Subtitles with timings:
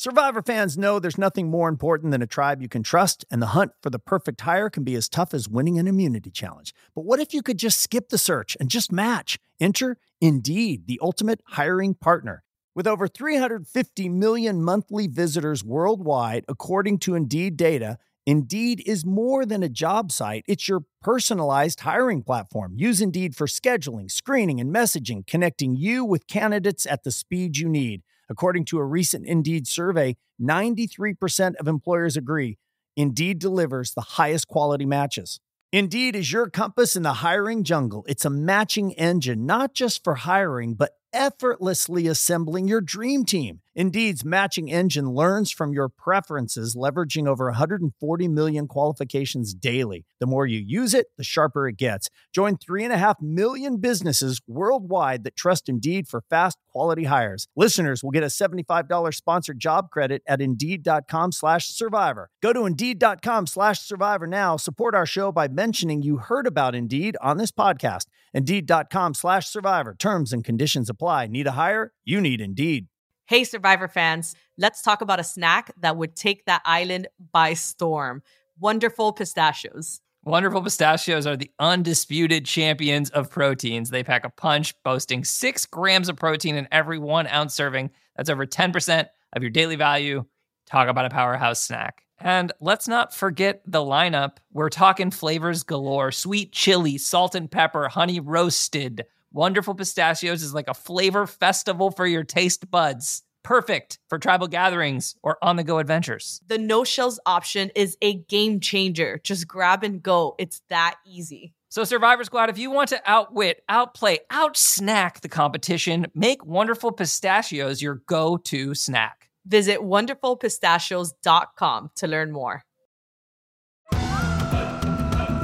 [0.00, 3.48] Survivor fans know there's nothing more important than a tribe you can trust, and the
[3.48, 6.72] hunt for the perfect hire can be as tough as winning an immunity challenge.
[6.94, 9.38] But what if you could just skip the search and just match?
[9.60, 12.42] Enter Indeed, the ultimate hiring partner.
[12.74, 19.62] With over 350 million monthly visitors worldwide, according to Indeed data, Indeed is more than
[19.62, 22.72] a job site, it's your personalized hiring platform.
[22.74, 27.68] Use Indeed for scheduling, screening, and messaging, connecting you with candidates at the speed you
[27.68, 28.00] need.
[28.30, 32.58] According to a recent Indeed survey, 93% of employers agree
[32.96, 35.40] Indeed delivers the highest quality matches.
[35.72, 38.04] Indeed is your compass in the hiring jungle.
[38.08, 43.60] It's a matching engine, not just for hiring, but effortlessly assembling your dream team.
[43.74, 50.04] Indeed's matching engine learns from your preferences, leveraging over 140 million qualifications daily.
[50.18, 52.10] The more you use it, the sharper it gets.
[52.34, 57.46] Join 3.5 million businesses worldwide that trust Indeed for fast, quality hires.
[57.54, 62.28] Listeners will get a $75 sponsored job credit at Indeed.com slash survivor.
[62.42, 64.56] Go to Indeed.com slash survivor now.
[64.56, 68.06] Support our show by mentioning you heard about Indeed on this podcast.
[68.34, 69.94] Indeed.com slash survivor.
[69.96, 71.28] Terms and conditions apply.
[71.28, 71.92] Need a hire?
[72.04, 72.88] You need Indeed.
[73.30, 78.24] Hey, Survivor fans, let's talk about a snack that would take that island by storm
[78.58, 80.00] wonderful pistachios.
[80.24, 83.90] Wonderful pistachios are the undisputed champions of proteins.
[83.90, 87.90] They pack a punch, boasting six grams of protein in every one ounce serving.
[88.16, 90.24] That's over 10% of your daily value.
[90.66, 92.02] Talk about a powerhouse snack.
[92.18, 94.38] And let's not forget the lineup.
[94.52, 99.04] We're talking flavors galore sweet chili, salt and pepper, honey roasted.
[99.32, 103.22] Wonderful Pistachios is like a flavor festival for your taste buds.
[103.44, 106.40] Perfect for tribal gatherings or on the go adventures.
[106.48, 109.20] The no shells option is a game changer.
[109.22, 110.34] Just grab and go.
[110.38, 111.54] It's that easy.
[111.68, 117.80] So, Survivor Squad, if you want to outwit, outplay, outsnack the competition, make Wonderful Pistachios
[117.80, 119.30] your go to snack.
[119.46, 122.64] Visit wonderfulpistachios.com to learn more.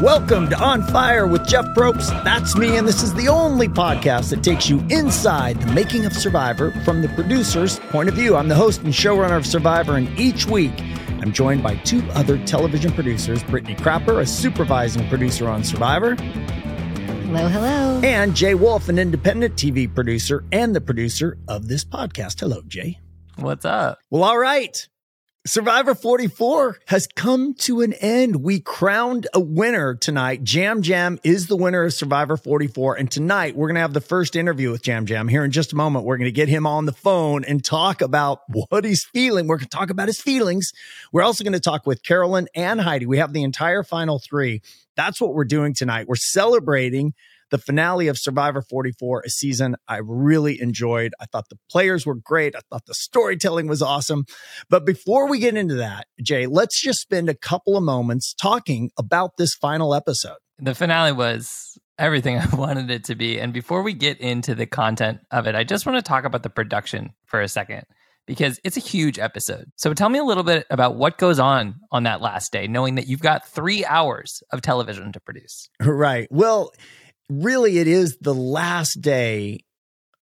[0.02, 2.22] Welcome to On Fire with Jeff Probst.
[2.22, 6.12] That's me, and this is the only podcast that takes you inside the making of
[6.12, 8.36] Survivor from the producer's point of view.
[8.36, 10.74] I'm the host and showrunner of Survivor, and each week
[11.22, 16.14] I'm joined by two other television producers Brittany Crapper, a supervising producer on Survivor.
[16.14, 18.00] Hello, hello.
[18.04, 22.40] And Jay Wolf, an independent TV producer and the producer of this podcast.
[22.40, 23.00] Hello, Jay.
[23.36, 24.00] What's up?
[24.10, 24.86] Well, all right.
[25.46, 28.42] Survivor 44 has come to an end.
[28.42, 30.52] We crowned a winner tonight.
[30.52, 32.96] Yam Yam is the winner of Survivor 44.
[32.96, 35.72] And tonight we're going to have the first interview with Yam Yam here in just
[35.72, 36.04] a moment.
[36.04, 39.46] We're going to get him on the phone and talk about what he's feeling.
[39.46, 40.72] We're going to talk about his feelings.
[41.12, 43.06] We're also going to talk with Carolyn and Heidi.
[43.06, 44.62] We have the entire final three.
[44.96, 46.08] That's what we're doing tonight.
[46.08, 47.14] We're celebrating
[47.50, 51.12] the finale of Survivor 44, a season I really enjoyed.
[51.20, 52.56] I thought the players were great.
[52.56, 54.24] I thought the storytelling was awesome.
[54.68, 58.90] But before we get into that, Jay, let's just spend a couple of moments talking
[58.98, 60.36] about this final episode.
[60.58, 63.38] The finale was everything I wanted it to be.
[63.38, 66.42] And before we get into the content of it, I just want to talk about
[66.42, 67.84] the production for a second
[68.26, 69.70] because it's a huge episode.
[69.76, 72.96] So tell me a little bit about what goes on on that last day, knowing
[72.96, 75.68] that you've got three hours of television to produce.
[75.80, 76.26] Right.
[76.30, 76.72] Well,
[77.28, 79.60] really it is the last day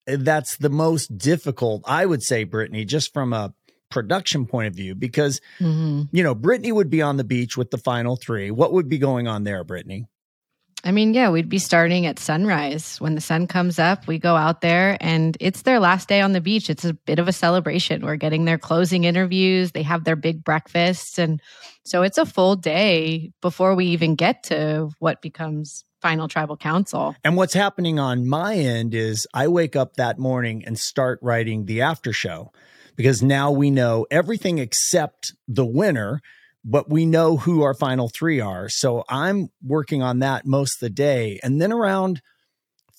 [0.05, 3.53] that's the most difficult, I would say, Brittany, just from a
[3.89, 6.03] production point of view, because, mm-hmm.
[6.11, 8.51] you know, Brittany would be on the beach with the final three.
[8.51, 10.07] What would be going on there, Brittany?
[10.83, 12.99] I mean, yeah, we'd be starting at sunrise.
[12.99, 16.31] When the sun comes up, we go out there and it's their last day on
[16.31, 16.71] the beach.
[16.71, 18.03] It's a bit of a celebration.
[18.03, 21.19] We're getting their closing interviews, they have their big breakfasts.
[21.19, 21.39] And
[21.85, 27.15] so it's a full day before we even get to what becomes final tribal council.
[27.23, 31.65] And what's happening on my end is I wake up that morning and start writing
[31.65, 32.51] the after show
[32.95, 36.21] because now we know everything except the winner,
[36.63, 38.67] but we know who our final three are.
[38.69, 41.39] So I'm working on that most of the day.
[41.43, 42.21] And then around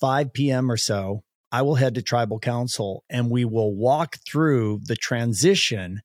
[0.00, 0.70] 5 p.m.
[0.70, 6.00] or so, I will head to tribal council and we will walk through the transition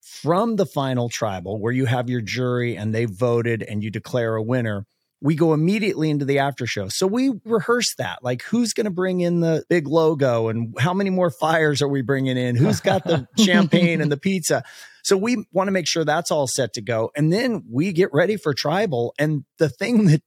[0.00, 4.36] from the final tribal where you have your jury and they voted and you declare
[4.36, 4.86] a winner
[5.22, 6.88] we go immediately into the after show.
[6.88, 8.24] So we rehearse that.
[8.24, 11.88] Like, who's going to bring in the big logo and how many more fires are
[11.88, 12.56] we bringing in?
[12.56, 14.64] Who's got the champagne and the pizza?
[15.04, 17.12] So we want to make sure that's all set to go.
[17.16, 19.14] And then we get ready for tribal.
[19.16, 20.22] And the thing that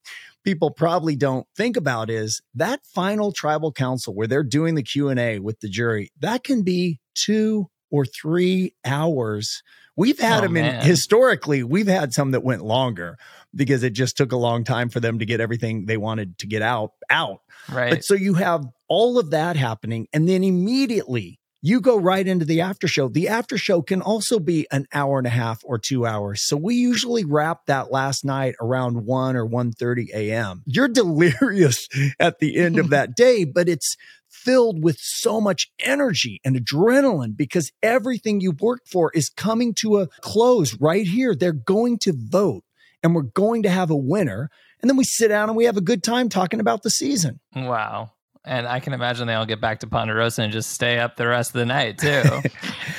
[0.45, 5.39] people probably don't think about is that final tribal council where they're doing the Q&A
[5.39, 6.09] with the jury.
[6.21, 9.61] That can be 2 or 3 hours.
[9.97, 13.17] We've had oh, them in historically, we've had some that went longer
[13.53, 16.47] because it just took a long time for them to get everything they wanted to
[16.47, 17.39] get out out.
[17.71, 17.91] Right.
[17.91, 22.45] But so you have all of that happening and then immediately you go right into
[22.45, 23.07] the after show.
[23.07, 26.45] The after show can also be an hour and a half or two hours.
[26.45, 30.61] So we usually wrap that last night around 1 or 1.30 a.m.
[30.67, 31.87] You're delirious
[32.19, 33.97] at the end of that day, but it's
[34.45, 39.97] filled with so much energy and adrenaline because everything you've worked for is coming to
[39.97, 41.35] a close right here.
[41.35, 42.63] They're going to vote
[43.03, 44.49] and we're going to have a winner.
[44.81, 47.39] And then we sit down and we have a good time talking about the season.
[47.55, 48.11] Wow.
[48.45, 51.27] And I can imagine they all get back to Ponderosa and just stay up the
[51.27, 52.23] rest of the night too.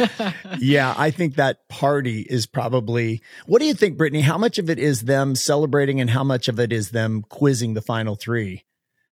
[0.59, 3.23] yeah, I think that party is probably.
[3.47, 4.23] What do you think, Brittany?
[4.23, 7.75] How much of it is them celebrating, and how much of it is them quizzing
[7.75, 8.65] the final three?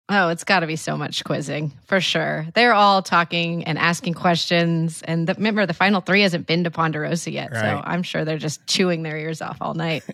[0.09, 2.45] Oh, it's got to be so much quizzing for sure.
[2.55, 5.01] They're all talking and asking questions.
[5.03, 7.51] And the, remember, the final three hasn't been to Ponderosa yet.
[7.51, 7.61] Right.
[7.61, 10.03] So I'm sure they're just chewing their ears off all night.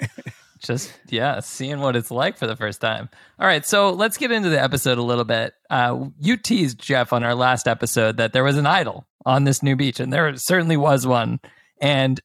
[0.59, 3.09] just yeah seeing what it's like for the first time
[3.39, 7.13] all right so let's get into the episode a little bit uh, you teased jeff
[7.13, 10.35] on our last episode that there was an idol on this new beach and there
[10.35, 11.39] certainly was one
[11.81, 12.19] and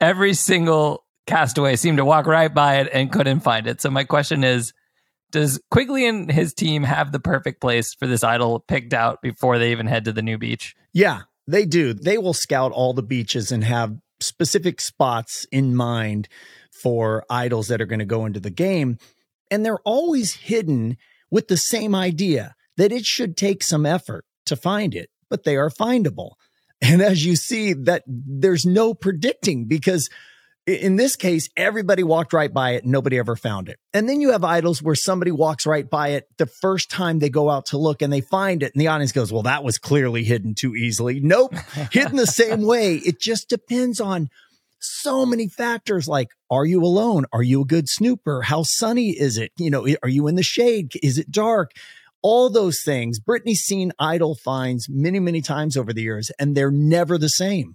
[0.00, 4.02] every single castaway seemed to walk right by it and couldn't find it so my
[4.02, 4.72] question is
[5.36, 9.58] does quigley and his team have the perfect place for this idol picked out before
[9.58, 13.02] they even head to the new beach yeah they do they will scout all the
[13.02, 16.28] beaches and have specific spots in mind
[16.82, 18.98] for idols that are going to go into the game.
[19.50, 20.96] And they're always hidden
[21.30, 25.56] with the same idea that it should take some effort to find it, but they
[25.56, 26.32] are findable.
[26.82, 30.10] And as you see, that there's no predicting because
[30.66, 32.84] in this case, everybody walked right by it.
[32.84, 33.78] Nobody ever found it.
[33.94, 37.28] And then you have idols where somebody walks right by it the first time they
[37.28, 38.72] go out to look and they find it.
[38.74, 41.20] And the audience goes, well, that was clearly hidden too easily.
[41.20, 41.54] Nope.
[41.92, 42.96] hidden the same way.
[42.96, 44.28] It just depends on
[44.80, 49.38] so many factors like are you alone are you a good snooper how sunny is
[49.38, 51.70] it you know are you in the shade is it dark
[52.22, 56.70] all those things brittany's seen idol finds many many times over the years and they're
[56.70, 57.74] never the same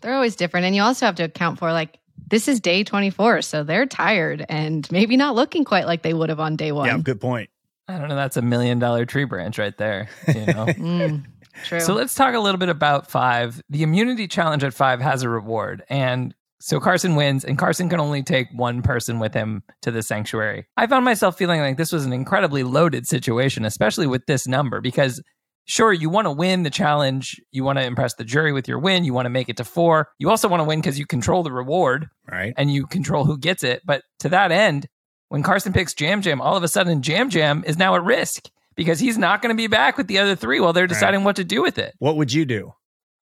[0.00, 3.42] they're always different and you also have to account for like this is day 24
[3.42, 6.86] so they're tired and maybe not looking quite like they would have on day one
[6.86, 7.50] yeah good point
[7.88, 11.24] i don't know that's a million dollar tree branch right there you know mm.
[11.64, 11.80] True.
[11.80, 13.60] So let's talk a little bit about five.
[13.68, 15.82] The immunity challenge at five has a reward.
[15.88, 20.02] And so Carson wins, and Carson can only take one person with him to the
[20.02, 20.66] sanctuary.
[20.76, 24.80] I found myself feeling like this was an incredibly loaded situation, especially with this number,
[24.80, 25.22] because
[25.68, 27.40] sure, you want to win the challenge.
[27.52, 29.04] You want to impress the jury with your win.
[29.04, 30.08] You want to make it to four.
[30.18, 32.08] You also want to win because you control the reward.
[32.28, 32.54] Right.
[32.56, 33.82] And you control who gets it.
[33.84, 34.88] But to that end,
[35.28, 38.48] when Carson picks Yam Yam, all of a sudden Yam Yam is now at risk
[38.74, 41.26] because he's not going to be back with the other three while they're deciding right.
[41.26, 41.94] what to do with it.
[41.98, 42.72] What would you do?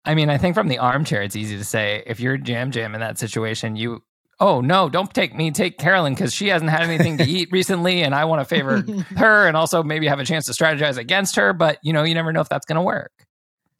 [0.05, 2.93] I mean, I think from the armchair, it's easy to say if you're Yam Yam
[2.93, 4.03] in that situation, you,
[4.39, 8.01] oh no, don't take me, take Carolyn because she hasn't had anything to eat recently,
[8.03, 8.81] and I want to favor
[9.17, 11.53] her, and also maybe have a chance to strategize against her.
[11.53, 13.11] But you know, you never know if that's going to work.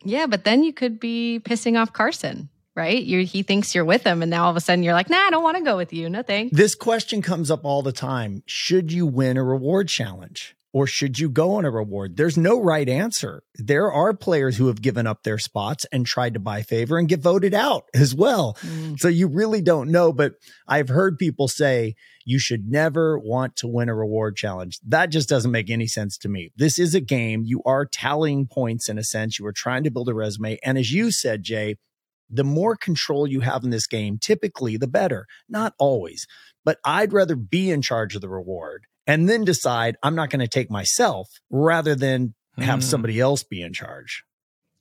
[0.04, 3.04] Yeah, but then you could be pissing off Carson right?
[3.04, 5.18] You, he thinks you're with him, and now all of a sudden you're like, nah,
[5.18, 6.09] I don't want to go with you.
[6.09, 6.56] No thanks.
[6.56, 8.44] This question comes up all the time.
[8.45, 10.56] Should you win a reward challenge?
[10.77, 12.18] Or should you go on a reward?
[12.18, 13.41] There's no right answer.
[13.56, 17.09] There are players who have given up their spots and tried to buy favor and
[17.09, 18.56] get voted out as well.
[18.62, 19.00] Mm.
[19.00, 20.13] So you really don't know.
[20.13, 20.33] But
[20.68, 21.95] I've heard people say
[22.25, 24.79] you should never want to win a reward challenge.
[24.88, 26.51] That just doesn't make any sense to me.
[26.56, 27.41] This is a game.
[27.44, 29.39] You are tallying points in a sense.
[29.39, 30.59] You are trying to build a resume.
[30.63, 31.77] And as you said, Jay,
[32.30, 35.25] the more control you have in this game, typically the better.
[35.50, 36.28] Not always,
[36.63, 40.42] but I'd rather be in charge of the reward and then decide I'm not going
[40.42, 42.83] to take myself rather than have mm.
[42.83, 44.23] somebody else be in charge.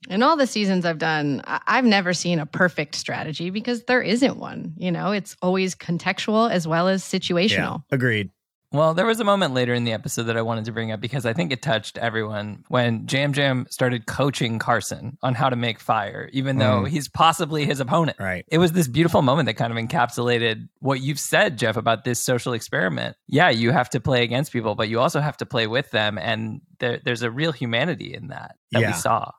[0.09, 4.37] In all the seasons I've done, I've never seen a perfect strategy because there isn't
[4.37, 4.73] one.
[4.77, 7.49] You know, it's always contextual as well as situational.
[7.49, 8.29] Yeah, agreed.
[8.71, 10.99] Well, there was a moment later in the episode that I wanted to bring up
[10.99, 15.55] because I think it touched everyone when Yam Yam started coaching Carson on how to
[15.55, 16.87] make fire, even though mm.
[16.89, 18.17] he's possibly his opponent.
[18.19, 18.43] Right.
[18.49, 22.21] It was this beautiful moment that kind of encapsulated what you've said, Jeff, about this
[22.21, 23.15] social experiment.
[23.27, 26.17] Yeah, you have to play against people, but you also have to play with them.
[26.17, 28.87] And there, there's a real humanity in that that yeah.
[28.87, 29.31] we saw.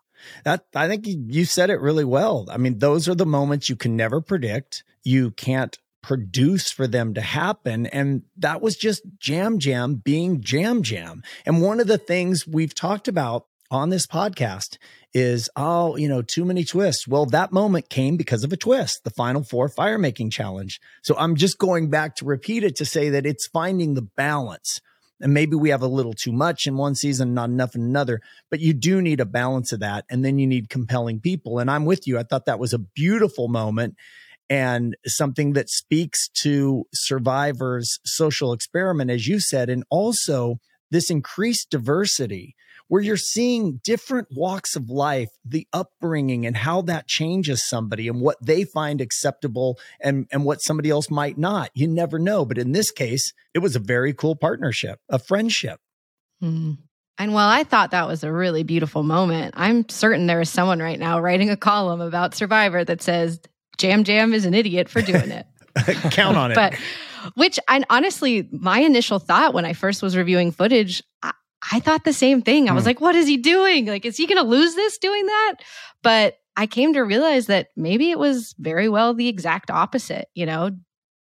[0.44, 2.46] That I think you said it really well.
[2.50, 4.84] I mean, those are the moments you can never predict.
[5.04, 5.78] You can't
[6.08, 7.84] produce for them to happen.
[7.86, 11.22] And that was just Yam Yam being Yam Yam.
[11.44, 14.78] And one of the things we've talked about on this podcast
[15.12, 17.06] is, oh, you know, too many twists.
[17.06, 20.80] Well, that moment came because of a twist, the final four fire making challenge.
[21.02, 24.80] So I'm just going back to repeat it to say that it's finding the balance.
[25.20, 28.22] And maybe we have a little too much in one season, not enough in another,
[28.50, 30.06] but you do need a balance of that.
[30.08, 31.58] And then you need compelling people.
[31.58, 32.18] And I'm with you.
[32.18, 33.96] I thought that was a beautiful moment
[34.50, 40.58] and something that speaks to survivors' social experiment, as you said, and also
[40.90, 42.54] this increased diversity
[42.88, 48.20] where you're seeing different walks of life, the upbringing and how that changes somebody and
[48.20, 51.70] what they find acceptable and, and what somebody else might not.
[51.74, 52.46] You never know.
[52.46, 55.80] But in this case, it was a very cool partnership, a friendship.
[56.42, 56.78] Mm.
[57.18, 60.78] And while I thought that was a really beautiful moment, I'm certain there is someone
[60.78, 63.40] right now writing a column about Survivor that says
[63.82, 65.46] Yam Yam is an idiot for doing it.
[66.10, 66.54] Count on it.
[66.54, 66.74] but
[67.34, 71.32] which I honestly, my initial thought when I first was reviewing footage, I,
[71.72, 72.68] I thought the same thing.
[72.68, 72.88] I was mm.
[72.88, 73.86] like, what is he doing?
[73.86, 75.54] Like, is he going to lose this doing that?
[76.02, 80.28] But I came to realize that maybe it was very well the exact opposite.
[80.34, 80.70] You know,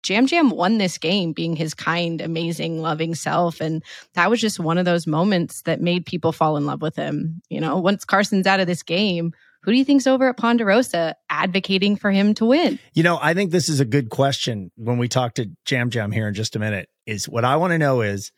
[0.08, 3.62] Yam Yam won this game being his kind, amazing, loving self.
[3.62, 6.96] And that was just one of those moments that made people fall in love with
[6.96, 7.41] him.
[7.50, 11.15] You know, once Carson's out of this game, who do you think's over at Ponderosa
[11.30, 12.80] advocating for him to win?
[12.94, 16.12] You know, I think this is a good question when we talk to Yam Yam
[16.12, 16.89] here in just a minute.
[17.06, 18.32] Is what I want to know is,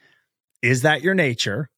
[0.62, 1.70] is that your nature?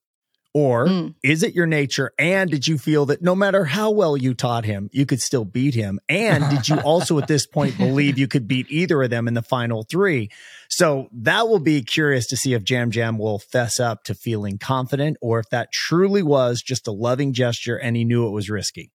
[0.54, 1.14] Or mm.
[1.22, 2.12] is it your nature?
[2.18, 5.44] And did you feel that no matter how well you taught him, you could still
[5.44, 6.00] beat him?
[6.08, 9.34] And did you also at this point believe you could beat either of them in
[9.34, 10.30] the final three?
[10.70, 14.56] So that will be curious to see if Yam Yam will fess up to feeling
[14.56, 18.48] confident or if that truly was just a loving gesture and he knew it was
[18.48, 18.90] risky.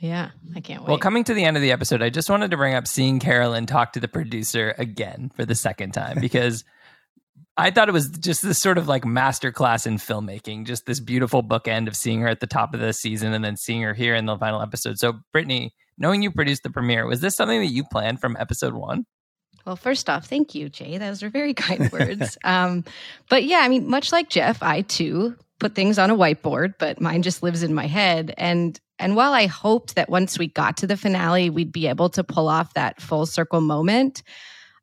[0.00, 0.88] Yeah, I can't wait.
[0.88, 3.20] Well, coming to the end of the episode, I just wanted to bring up seeing
[3.20, 6.64] Carolyn talk to the producer again for the second time because
[7.56, 11.42] I thought it was just this sort of like masterclass in filmmaking, just this beautiful
[11.42, 14.14] bookend of seeing her at the top of the season and then seeing her here
[14.14, 14.98] in the final episode.
[14.98, 18.72] So, Brittany, knowing you produced the premiere, was this something that you planned from episode
[18.72, 19.04] one?
[19.66, 20.96] Well, first off, thank you, Jay.
[20.96, 22.38] Those are very kind words.
[22.42, 22.84] um,
[23.28, 27.02] but yeah, I mean, much like Jeff, I too put things on a whiteboard, but
[27.02, 28.32] mine just lives in my head.
[28.38, 32.10] And and while I hoped that once we got to the finale, we'd be able
[32.10, 34.22] to pull off that full circle moment,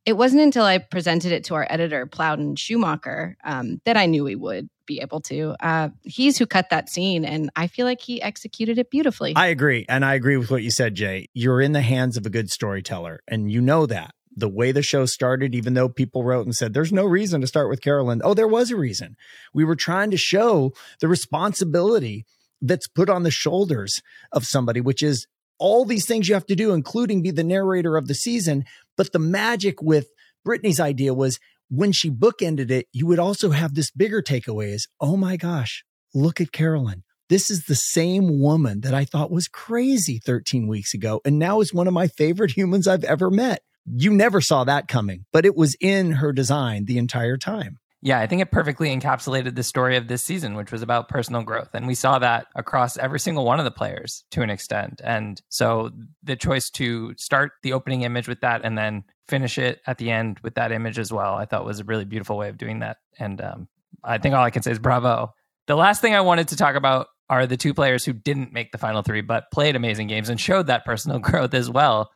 [0.06, 4.24] it wasn't until I presented it to our editor, Plowden Schumacher, um, that I knew
[4.24, 5.54] we would be able to.
[5.60, 9.34] Uh, he's who cut that scene, and I feel like he executed it beautifully.
[9.36, 9.86] I agree.
[9.88, 11.28] And I agree with what you said, Jay.
[11.34, 14.16] You're in the hands of a good storyteller, and you know that.
[14.36, 17.48] The way the show started, even though people wrote and said, there's no reason to
[17.48, 18.22] start with Carolyn.
[18.24, 19.18] Oh, there was a reason.
[19.52, 22.24] We were trying to show the responsibility
[22.62, 25.28] that's put on the shoulders of somebody, which is
[25.60, 28.66] all these things you have to do, including be the narrator of the season.
[28.96, 30.08] But the magic with
[30.46, 34.88] Brittany's idea was when she bookended it, you would also have this bigger takeaway is,
[35.02, 35.84] oh my gosh,
[36.14, 37.04] look at Carolyn.
[37.30, 41.20] This is the same woman that I thought was crazy 13 weeks ago.
[41.26, 43.62] And now is one of my favorite humans I've ever met.
[43.86, 47.80] You never saw that coming, but it was in her design the entire time.
[48.02, 51.42] Yeah, I think it perfectly encapsulated the story of this season, which was about personal
[51.42, 51.70] growth.
[51.74, 55.02] And we saw that across every single one of the players to an extent.
[55.04, 55.90] And so
[56.22, 60.12] the choice to start the opening image with that and then finish it at the
[60.12, 62.80] end with that image as well, I thought was a really beautiful way of doing
[62.80, 62.98] that.
[63.20, 63.68] And um,
[64.04, 65.34] I think all I can say is bravo.
[65.66, 68.72] The last thing I wanted to talk about are the two players who didn't make
[68.72, 72.12] the final three, but played amazing games and showed that personal growth as well.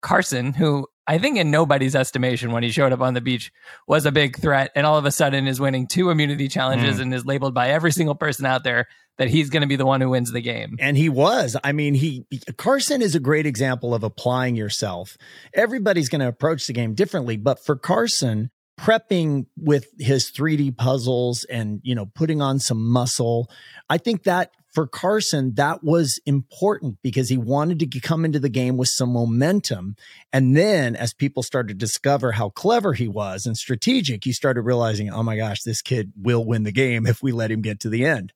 [0.00, 3.50] Carson, who I think in nobody's estimation when he showed up on the beach
[3.86, 7.00] was a big threat and all of a sudden is winning two immunity challenges mm.
[7.02, 8.86] and is labeled by every single person out there
[9.16, 10.76] that he's going to be the one who wins the game.
[10.78, 11.56] And he was.
[11.64, 12.26] I mean, he
[12.58, 15.16] Carson is a great example of applying yourself.
[15.54, 21.44] Everybody's going to approach the game differently, but for Carson, prepping with his 3D puzzles
[21.44, 23.50] and, you know, putting on some muscle,
[23.88, 28.48] I think that for Carson, that was important because he wanted to come into the
[28.48, 29.96] game with some momentum.
[30.32, 34.62] And then as people started to discover how clever he was and strategic, he started
[34.62, 37.80] realizing, oh my gosh, this kid will win the game if we let him get
[37.80, 38.32] to the end.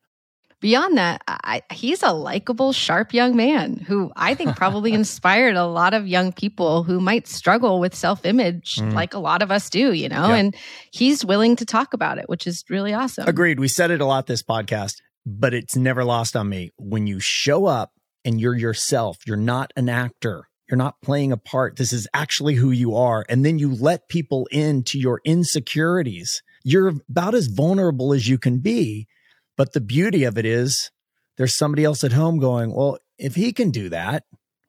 [0.59, 5.65] Beyond that, I, he's a likable, sharp young man who I think probably inspired a
[5.65, 8.93] lot of young people who might struggle with self image, mm.
[8.93, 10.31] like a lot of us do, you know?
[10.31, 10.55] And
[10.91, 13.27] he's willing to talk about it, which is really awesome.
[13.27, 13.59] Agreed.
[13.59, 16.71] We said it a lot this podcast but it's never lost on me.
[16.77, 17.91] When you show up
[18.25, 21.77] and you're yourself, you're not an actor, you're not playing a part.
[21.77, 23.25] This is actually who you are.
[23.29, 26.41] And then you let people into your insecurities.
[26.63, 29.07] You're about as vulnerable as you can be.
[29.55, 30.89] But the beauty of it is
[31.37, 34.23] there's somebody else at home going, well, if he can do that,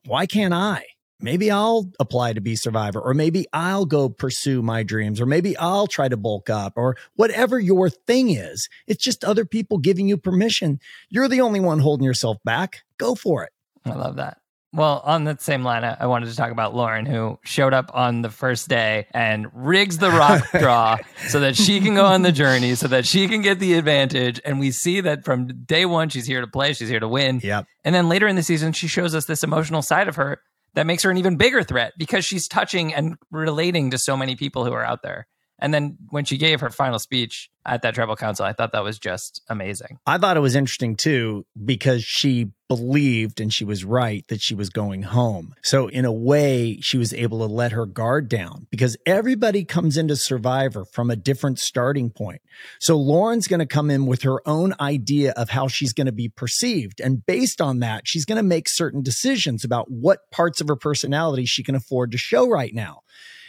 [0.05, 0.85] why can't I?
[1.25, 5.57] Maybe I'll apply to be survivor, or maybe I'll go pursue my dreams, or maybe
[5.57, 8.69] I'll try to bulk up, or whatever your thing is.
[8.87, 10.79] It's just other people giving you permission.
[11.09, 12.83] You're the only one holding yourself back.
[12.99, 13.53] Go for it.
[13.85, 14.39] I love that.
[14.75, 18.23] Well, on that same line, I wanted to talk about Lauren, who showed up on
[18.23, 22.33] the first day and rigs the rock draw so that she can go on the
[22.33, 24.41] journey, so that she can get the advantage.
[24.45, 27.41] And we see that from day one, she's here to play, she's here to win.
[27.41, 27.69] Yep.
[27.85, 30.41] And then later in the season, she shows us this emotional side of her
[30.75, 34.37] that makes her an even bigger threat because she's touching and relating to so many
[34.37, 35.27] people who are out there.
[35.65, 38.85] And then when she gave her final speech at that tribal council, I thought that
[38.85, 39.99] was just amazing.
[40.05, 44.55] I thought it was interesting too because she believed and she was right that she
[44.55, 45.55] was going home.
[45.63, 49.97] So, in a way, she was able to let her guard down because everybody comes
[49.97, 52.43] into Survivor from a different starting point.
[52.79, 56.13] So, Lauren's going to come in with her own idea of how she's going to
[56.13, 57.01] be perceived.
[57.01, 60.77] And based on that, she's going to make certain decisions about what parts of her
[60.77, 63.01] personality she can afford to show right now.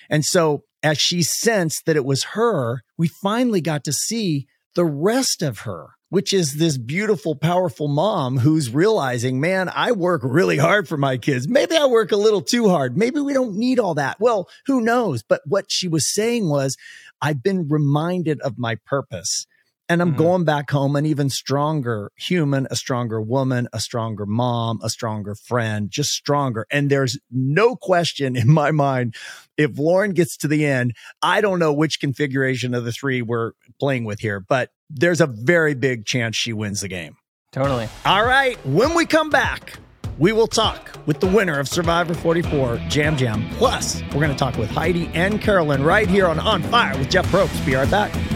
[0.10, 4.85] And so, as she sensed that it was her, we finally got to see the
[4.85, 10.57] rest of her, which is this beautiful, powerful mom who's realizing, man, I work really
[10.57, 11.47] hard for my kids.
[11.47, 12.95] Maybe I work a little too hard.
[12.95, 14.17] Maybe we don't need all that.
[14.19, 15.23] Well, who knows?
[15.23, 16.77] But what she was saying was,
[17.19, 19.47] I've been reminded of my purpose.
[19.87, 20.17] And I'm mm-hmm.
[20.17, 25.35] going back home an even stronger human, a stronger woman, a stronger mom, a stronger
[25.35, 26.65] friend, just stronger.
[26.71, 29.15] And there's no question in my mind
[29.57, 33.51] if Lauren gets to the end, I don't know which configuration of the three we're
[33.79, 37.17] playing with here, but there's a very big chance she wins the game.
[37.51, 37.87] Totally.
[38.05, 38.57] All right.
[38.65, 39.77] When we come back,
[40.17, 43.49] we will talk with the winner of Survivor 44, Yam Yam.
[43.51, 47.09] Plus, we're going to talk with Heidi and Carolyn right here on On Fire with
[47.09, 47.65] Jeff Probst.
[47.65, 48.34] Be right back.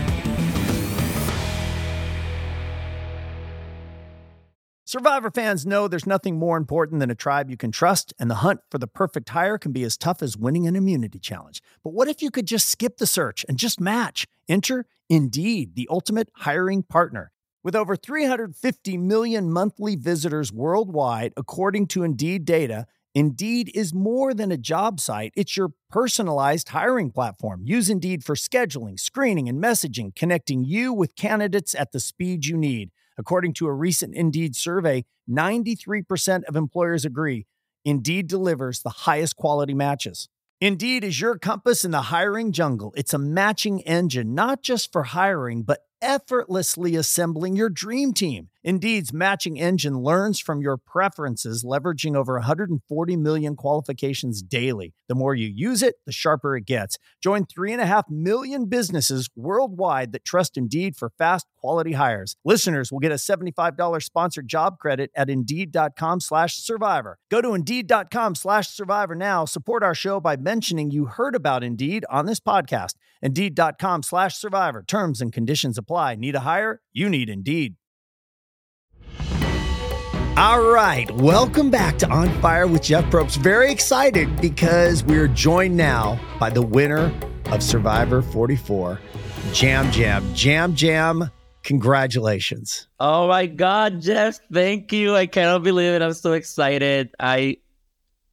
[4.89, 8.41] Survivor fans know there's nothing more important than a tribe you can trust, and the
[8.41, 11.61] hunt for the perfect hire can be as tough as winning an immunity challenge.
[11.83, 14.25] But what if you could just skip the search and just match?
[14.47, 17.31] Enter Indeed, the ultimate hiring partner.
[17.63, 24.51] With over 350 million monthly visitors worldwide, according to Indeed data, Indeed is more than
[24.51, 27.61] a job site, it's your personalized hiring platform.
[27.63, 32.57] Use Indeed for scheduling, screening, and messaging, connecting you with candidates at the speed you
[32.57, 32.89] need.
[33.19, 37.45] According to a recent Indeed survey, 93% of employers agree
[37.85, 40.29] Indeed delivers the highest quality matches.
[40.61, 42.93] Indeed is your compass in the hiring jungle.
[42.97, 48.49] It's a matching engine, not just for hiring, but effortlessly assembling your dream team.
[48.69, 54.93] Indeed's matching engine learns from your preferences, leveraging over 140 million qualifications daily.
[55.07, 56.99] The more you use it, the sharper it gets.
[57.19, 62.35] Join 3.5 million businesses worldwide that trust Indeed for fast, quality hires.
[62.45, 67.17] Listeners will get a $75 sponsored job credit at Indeed.com slash survivor.
[67.31, 69.45] Go to Indeed.com slash survivor now.
[69.45, 72.93] Support our show by mentioning you heard about Indeed on this podcast.
[73.23, 74.83] Indeed.com slash survivor.
[74.87, 76.17] Terms and conditions apply.
[76.17, 76.81] Need a hire?
[76.93, 77.78] You need Indeed.
[80.39, 83.35] All right, welcome back to On Fire with Jeff Probst.
[83.39, 87.13] Very excited because we're joined now by the winner
[87.47, 89.01] of Survivor 44,
[89.55, 90.31] Yam Yam.
[90.35, 91.29] Yam Yam,
[91.63, 92.87] congratulations.
[93.01, 95.13] Oh my God, Jeff, thank you.
[95.13, 96.01] I cannot believe it.
[96.01, 97.13] I'm so excited.
[97.19, 97.57] I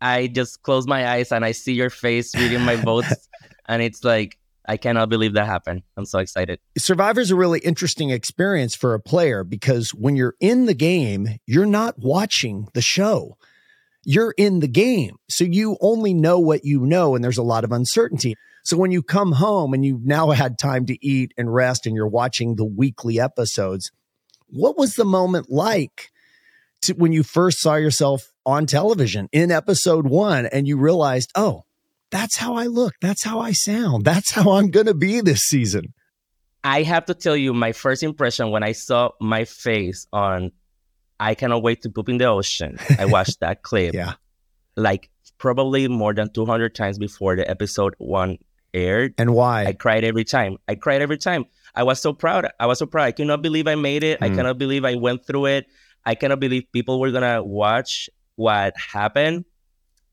[0.00, 3.28] I just close my eyes and I see your face reading my votes,
[3.66, 5.82] and it's like I cannot believe that happened.
[5.96, 6.58] I'm so excited.
[6.76, 11.28] Survivor is a really interesting experience for a player because when you're in the game,
[11.46, 13.36] you're not watching the show.
[14.04, 15.16] You're in the game.
[15.28, 18.36] So you only know what you know, and there's a lot of uncertainty.
[18.64, 21.94] So when you come home and you've now had time to eat and rest and
[21.94, 23.92] you're watching the weekly episodes,
[24.48, 26.10] what was the moment like
[26.82, 31.64] to, when you first saw yourself on television in episode one and you realized, oh,
[32.10, 32.94] that's how I look.
[33.00, 34.04] That's how I sound.
[34.04, 35.92] That's how I'm going to be this season.
[36.62, 40.52] I have to tell you, my first impression when I saw my face on
[41.18, 43.94] I Cannot Wait to Poop in the Ocean, I watched that clip.
[43.94, 44.14] Yeah.
[44.76, 48.38] Like probably more than 200 times before the episode one
[48.74, 49.14] aired.
[49.16, 49.66] And why?
[49.66, 50.58] I cried every time.
[50.68, 51.44] I cried every time.
[51.74, 52.48] I was so proud.
[52.58, 53.04] I was so proud.
[53.04, 54.20] I cannot believe I made it.
[54.20, 54.24] Mm.
[54.24, 55.66] I cannot believe I went through it.
[56.04, 59.44] I cannot believe people were going to watch what happened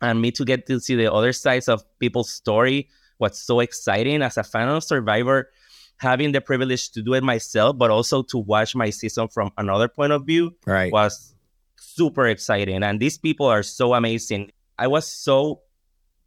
[0.04, 2.90] and me to get to see the other sides of people's story
[3.20, 5.50] was so exciting as a fan of survivor
[5.98, 9.88] having the privilege to do it myself but also to watch my season from another
[9.88, 10.92] point of view right.
[10.92, 11.34] was
[11.78, 15.62] super exciting and these people are so amazing i was so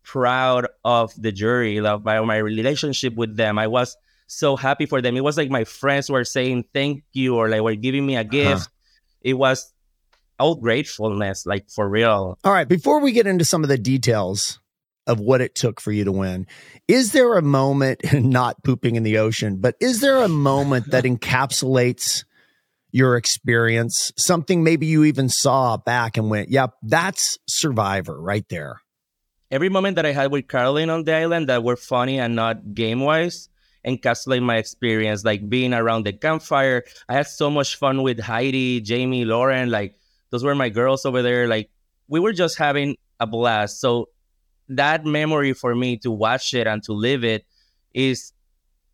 [0.03, 3.97] proud of the jury of my, my relationship with them i was
[4.29, 7.61] so happy for them it was like my friends were saying thank you or like
[7.61, 8.31] were giving me a uh-huh.
[8.31, 9.23] gift uh-huh.
[9.23, 9.73] it was
[10.39, 12.39] all gratefulness, like for real.
[12.45, 12.69] All right.
[12.69, 14.61] Before we get into some of the details
[15.07, 16.47] of what it took for you to win,
[16.89, 21.05] is there a moment, not pooping in the ocean, but is there a moment that
[21.05, 22.25] encapsulates
[22.91, 24.13] your experience?
[24.17, 28.81] Something maybe you even saw back and went, yep, that's Survivor right there.
[29.51, 32.75] Every moment that I had with Carolyn on the island that were funny and not
[32.75, 33.49] game wise
[33.87, 36.85] encapsulate my experience, like being around the campfire.
[37.09, 39.97] I had so much fun with Heidi, Jaime, Lauren, like
[40.31, 41.47] those were my girls over there.
[41.47, 41.71] Like
[42.09, 43.81] we were just having a blast.
[43.81, 44.09] So
[44.69, 47.45] that memory for me to watch it and to live it
[47.95, 48.33] is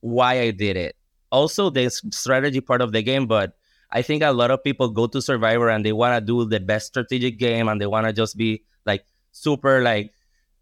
[0.00, 0.96] why I did it.
[1.30, 3.56] Also, the strategy part of the game, but
[3.90, 6.60] I think a lot of people go to Survivor and they want to do the
[6.60, 10.12] best strategic game and they want to just be like super like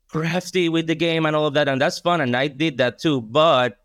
[0.09, 1.68] crafty with the game and all of that.
[1.68, 2.20] And that's fun.
[2.20, 3.20] And I did that too.
[3.20, 3.78] But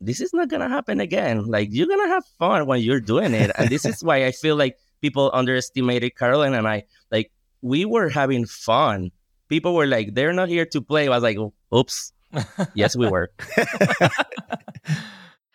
[0.00, 1.46] this is not going to happen again.
[1.46, 3.50] Like, you're going to have fun when you're doing it.
[3.58, 6.84] And this is why I feel like people underestimated Carolyn and I.
[7.10, 7.32] Like,
[7.62, 9.10] we were having fun.
[9.48, 11.08] People were like, they're not here to play.
[11.08, 11.38] I was like,
[11.74, 12.12] oops.
[12.74, 13.30] yes, we were.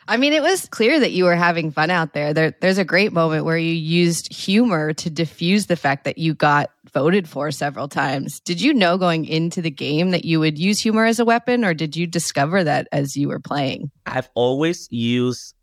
[0.08, 2.32] I mean, it was clear that you were having fun out there.
[2.32, 2.54] there.
[2.62, 6.70] There's a great moment where you used humor to diffuse the fact that you got
[6.94, 8.40] voted for several times.
[8.42, 11.66] Did you know going into the game that you would use humor as a weapon,
[11.66, 13.90] or did you discover that as you were playing?
[14.06, 15.56] I've always used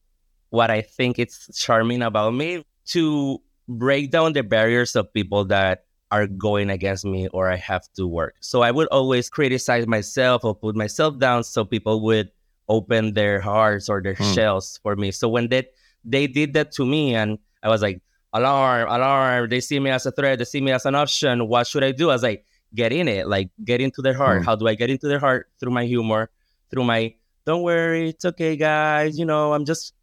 [0.51, 5.85] what I think it's charming about me to break down the barriers of people that
[6.11, 8.37] are going against me or I have to work.
[8.41, 12.31] So I would always criticize myself or put myself down so people would
[12.69, 14.33] open their hearts or their hmm.
[14.33, 15.11] shells for me.
[15.11, 15.67] So when they
[16.05, 20.05] they did that to me and I was like, alarm, alarm, they see me as
[20.05, 21.49] a threat, they see me as an option.
[21.49, 22.11] What should I do?
[22.11, 22.45] I was like,
[22.75, 24.39] get in it, like get into their heart.
[24.39, 24.45] Hmm.
[24.45, 25.49] How do I get into their heart?
[25.61, 26.31] Through my humor,
[26.71, 29.19] through my don't worry, it's okay, guys.
[29.19, 29.95] You know, I'm just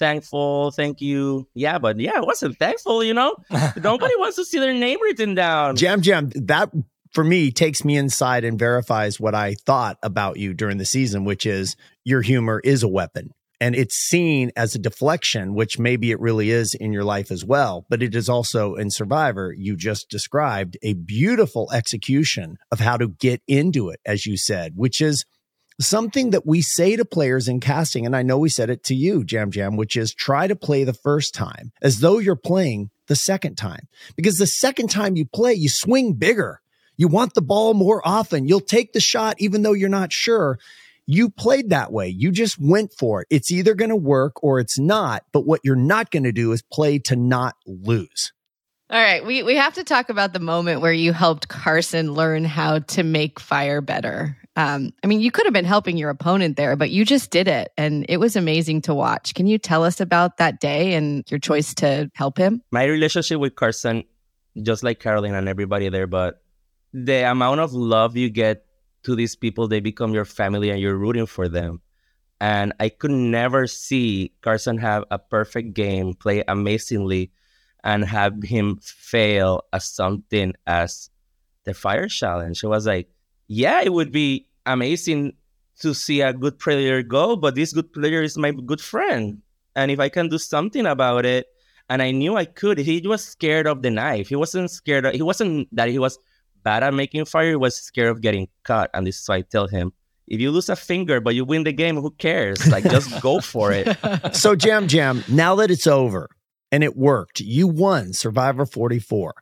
[0.00, 1.46] thankful, thank you.
[1.54, 3.36] Yeah, but yeah, I wasn't thankful, you know?
[3.76, 5.76] Nobody wants to see their name written down.
[5.76, 6.72] Yam Yam, that
[7.12, 11.24] for me takes me inside and verifies what I thought about you during the season,
[11.24, 13.30] which is your humor is a weapon.
[13.62, 17.44] And it's seen as a deflection, which maybe it really is in your life as
[17.44, 17.84] well.
[17.90, 23.08] But it is also in Survivor, you just described a beautiful execution of how to
[23.08, 25.26] get into it, as you said, which is
[25.80, 28.06] something that we say to players in casting.
[28.06, 30.84] And I know we said it to you, Yam Yam, which is try to play
[30.84, 33.88] the first time as though you're playing the second time.
[34.16, 36.60] Because the second time you play, you swing bigger.
[36.96, 38.46] You want the ball more often.
[38.46, 40.58] You'll take the shot even though you're not sure.
[41.06, 42.08] You played that way.
[42.08, 43.26] You just went for it.
[43.30, 45.24] It's either going to work or it's not.
[45.32, 48.32] But what you're not going to do is play to not lose.
[48.90, 52.44] All right, we we have to talk about the moment where you helped Carson learn
[52.44, 54.36] how to make fire better.
[54.56, 57.48] Um, I mean, you could have been helping your opponent there, but you just did
[57.48, 59.34] it, and it was amazing to watch.
[59.34, 62.60] Can you tell us about that day and your choice to help him?
[62.70, 64.04] My relationship with Carson,
[64.60, 66.42] just like Carolyn and everybody there, but
[66.92, 68.64] the amount of love you get
[69.04, 71.80] to these people, they become your family and you're rooting for them.
[72.40, 77.30] And I could never see Carson have a perfect game, play amazingly,
[77.84, 81.10] and have him fail as something as
[81.64, 82.64] the fire challenge.
[82.64, 83.08] It was like,
[83.50, 85.32] yeah, it would be amazing
[85.80, 89.42] to see a good player go, but this good player is my good friend.
[89.74, 91.48] And if I can do something about it,
[91.88, 94.28] and I knew I could, he was scared of the knife.
[94.28, 95.04] He wasn't scared.
[95.04, 96.16] Of, he wasn't that he was
[96.62, 98.88] bad at making fire He was scared of getting cut.
[98.94, 99.92] And this is why I tell him,
[100.28, 102.64] if you lose a finger but you win the game, who cares?
[102.68, 103.98] Like just go for it.
[104.32, 106.30] So Yam Yam, now that it's over
[106.70, 109.34] and it worked, you won Survivor 44.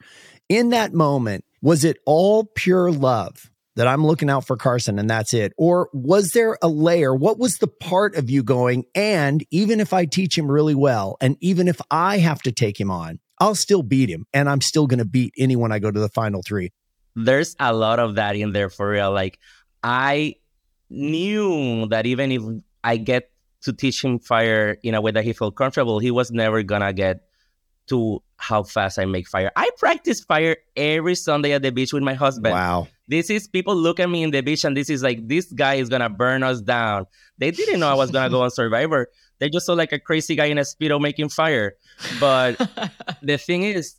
[0.49, 3.51] In that moment, was it all pure love?
[3.79, 5.55] That I'm looking out for Carson and that's it?
[5.57, 7.15] Or was there a layer?
[7.15, 11.17] What was the part of you going, and even if I teach him really well,
[11.21, 14.61] and even if I have to take him on, I'll still beat him and I'm
[14.61, 16.73] still going to beat anyone I go to the final three
[17.25, 19.11] there's a lot of that in there for real.
[19.11, 19.39] Like
[19.83, 20.37] I
[20.89, 22.43] knew that even if
[22.85, 23.31] I get
[23.63, 26.93] to teach him fire in a way that he felt comfortable, he was never gonna
[26.93, 27.23] get
[27.89, 29.51] to how fast I make fire.
[29.57, 32.55] I practice fire every Sunday at the beach with my husband.
[32.55, 32.89] Wow.
[33.07, 35.75] This is people look at me in the beach and this is like this guy
[35.75, 37.07] is gonna burn us down.
[37.39, 39.09] They didn't know I was gonna go on Survivor.
[39.39, 41.75] They just saw like a crazy guy in a speedo making fire.
[42.21, 42.57] But
[43.23, 43.97] the thing is,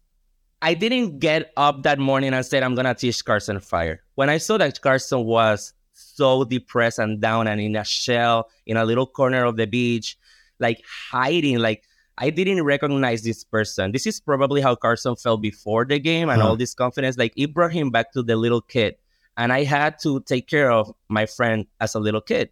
[0.61, 4.01] I didn't get up that morning and said, I'm going to teach Carson fire.
[4.15, 8.75] When I saw that Carson was so depressed and down and in a shell in
[8.75, 10.17] a little corner of the beach,
[10.59, 11.83] like hiding, like
[12.19, 13.93] I didn't recognize this person.
[13.93, 16.47] This is probably how Carson felt before the game and huh.
[16.47, 16.57] all uh-huh.
[16.57, 17.17] this confidence.
[17.17, 18.95] Like it brought him back to the little kid.
[19.37, 22.49] And I had to take care of my friend as a little kid.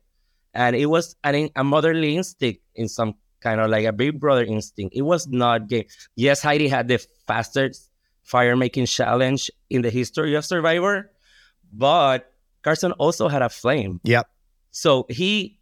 [0.54, 4.44] And it was a, a motherly instinct in some kind of like a big brother
[4.44, 4.96] instinct.
[4.96, 5.84] It was not game.
[6.16, 7.92] Yes, Heidi had the fastest
[8.24, 11.12] fire making challenge in the history of Survivor.
[11.74, 14.00] But Carson also had a flame.
[14.06, 14.30] Yep.
[14.72, 15.60] So he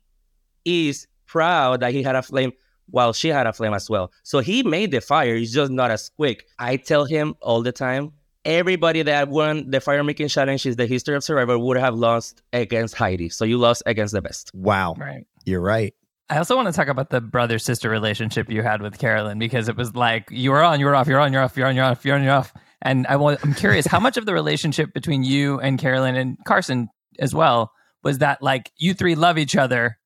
[0.64, 2.54] is proud that he had a flame
[2.88, 4.12] while she had a flame as well.
[4.24, 6.46] So he made the fire, it's just not as quick.
[6.60, 8.14] I tell him all the time
[8.46, 12.42] everybody that won the fire making challenge is the history of Survivor would have lost
[12.54, 13.30] against Heidi.
[13.30, 14.52] So you lost against the best.
[14.54, 14.96] Wow.
[14.98, 15.26] Right.
[15.46, 15.94] You're right.
[16.30, 19.68] I also want to talk about the brother sister relationship you had with Carolyn because
[19.68, 21.76] it was like you were on, you were off, you're on, you're off, you're on,
[21.76, 22.54] you're off, you're on, you're off.
[22.82, 26.38] And I want, I'm curious how much of the relationship between you and Carolyn and
[26.46, 27.72] Carson as well
[28.04, 29.98] was that like you three love each other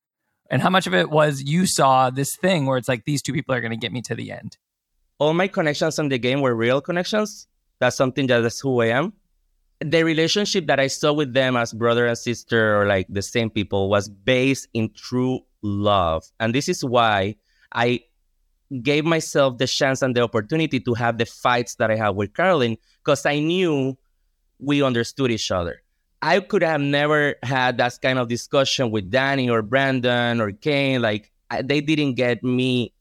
[0.49, 3.33] And how much of it was you saw this thing where it's like these two
[3.33, 4.57] people are going to get me to the end?
[5.19, 7.47] All my connections in the game were real connections.
[7.79, 9.13] That's something that's who I am.
[9.79, 13.49] The relationship that I saw with them as brother and sister or like the same
[13.49, 16.23] people was based in true love.
[16.39, 17.35] And this is why
[17.73, 18.01] I
[18.81, 22.33] gave myself the chance and the opportunity to have the fights that I had with
[22.33, 23.97] Carolyn because I knew
[24.59, 25.81] we understood each other.
[26.21, 31.01] I could have never had that kind of discussion with Danny or Brandon or Kane.
[31.01, 32.93] Like I, they didn't get me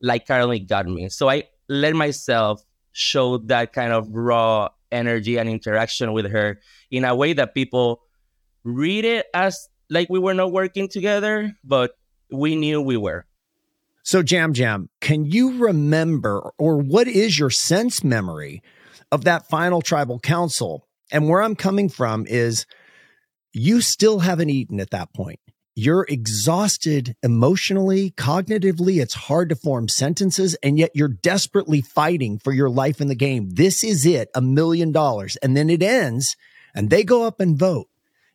[0.00, 1.08] like Carolyn got me.
[1.08, 7.04] So I let myself show that kind of raw energy and interaction with her in
[7.04, 8.02] a way that people
[8.64, 11.96] read it as like we were not working together, but
[12.30, 13.26] we knew we were.
[14.04, 18.62] So, Yam Yam, can you remember, or what is your sense memory
[19.12, 20.88] of that final tribal council?
[21.12, 22.66] And where I'm coming from is
[23.52, 25.38] you still haven't eaten at that point.
[25.74, 29.00] You're exhausted emotionally, cognitively.
[29.00, 33.14] It's hard to form sentences, and yet you're desperately fighting for your life in the
[33.14, 33.50] game.
[33.50, 35.36] This is it, a million dollars.
[35.36, 36.34] And then it ends,
[36.74, 37.86] and they go up and vote.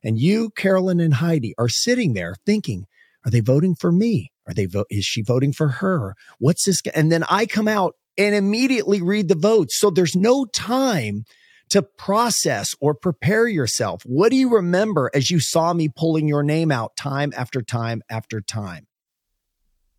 [0.03, 2.85] And you, Carolyn, and Heidi are sitting there thinking,
[3.25, 4.31] are they voting for me?
[4.47, 4.87] Are they vote?
[4.89, 6.15] Is she voting for her?
[6.39, 6.81] What's this?
[6.95, 9.77] And then I come out and immediately read the votes.
[9.77, 11.25] So there's no time
[11.69, 14.03] to process or prepare yourself.
[14.05, 18.01] What do you remember as you saw me pulling your name out time after time
[18.09, 18.87] after time?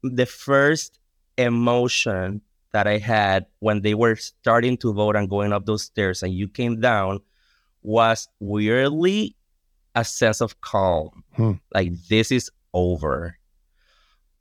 [0.03, 0.99] The first
[1.37, 2.41] emotion
[2.73, 6.33] that I had when they were starting to vote and going up those stairs and
[6.33, 7.21] you came down
[7.83, 9.37] was weirdly
[9.95, 11.25] a sense of calm.
[11.35, 11.53] Hmm.
[11.75, 13.39] Like this is over.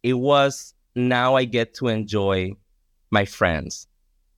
[0.04, 2.54] It was now I get to enjoy
[3.10, 3.88] my friends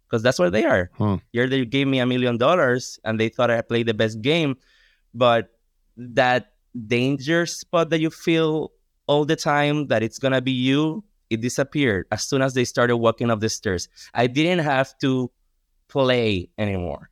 [0.09, 0.89] because that's where they are.
[0.97, 1.15] Hmm.
[1.31, 4.57] Here they gave me a million dollars and they thought I played the best game,
[5.13, 5.49] but
[5.97, 6.53] that
[6.87, 8.71] danger spot that you feel
[9.07, 12.97] all the time that it's gonna be you, it disappeared as soon as they started
[12.97, 13.87] walking up the stairs.
[14.13, 15.31] I didn't have to
[15.87, 17.09] play anymore,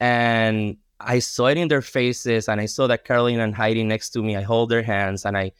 [0.00, 4.10] and I saw it in their faces, and I saw that Carolyn and Heidi next
[4.10, 4.36] to me.
[4.36, 5.52] I hold their hands, and I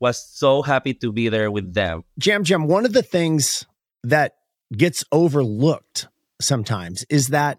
[0.00, 2.04] was so happy to be there with them.
[2.22, 3.64] Yam Yam, one of the things
[4.04, 4.36] that
[4.72, 6.08] gets overlooked
[6.40, 7.58] sometimes is that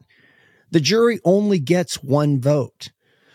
[0.72, 2.90] the jury only gets one vote.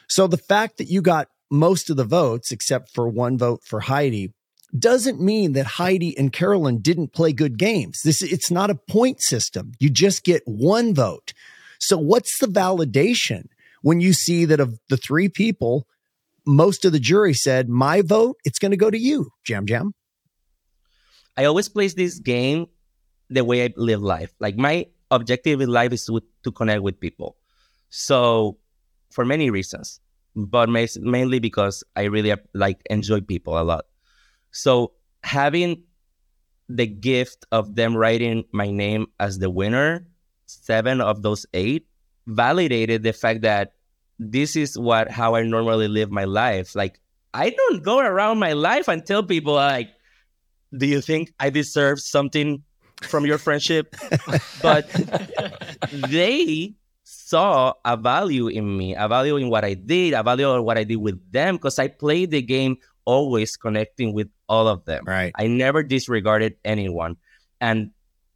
[0.08, 3.80] So the fact that you got most of the votes, except for one vote for
[3.80, 4.32] Heidi,
[4.78, 8.00] doesn't mean that Heidi and Carolyn didn't play good games.
[8.04, 9.72] This it's not a point system.
[9.78, 11.32] You just get one vote.
[11.78, 13.46] So what's the validation
[13.82, 15.86] when you see that of the three people,
[16.46, 19.92] most of the jury said, "My vote, it's going to go to you, Yam Yam."
[21.36, 22.66] I always place this game
[23.34, 24.32] the way I live life.
[24.40, 27.36] Like my objective in life is to, to connect with people.
[27.90, 28.58] So
[29.10, 30.00] for many reasons,
[30.34, 33.84] but mainly because I really like enjoy people a lot.
[34.50, 34.92] So
[35.22, 35.82] having
[36.68, 40.06] the gift of them writing my name as the winner,
[40.46, 41.86] seven of those eight,
[42.26, 43.74] validated the fact that
[44.18, 46.74] this is what how I normally live my life.
[46.74, 47.00] Like
[47.34, 49.90] I don't go around my life and tell people like,
[50.76, 52.62] do you think I deserve something
[53.04, 53.94] from your friendship,
[54.62, 54.88] but
[55.92, 60.64] they saw a value in me, a value in what I did, a value in
[60.64, 64.84] what I did with them, because I played the game always connecting with all of
[64.84, 65.04] them.
[65.06, 65.32] Right.
[65.36, 67.16] I never disregarded anyone.
[67.60, 67.90] And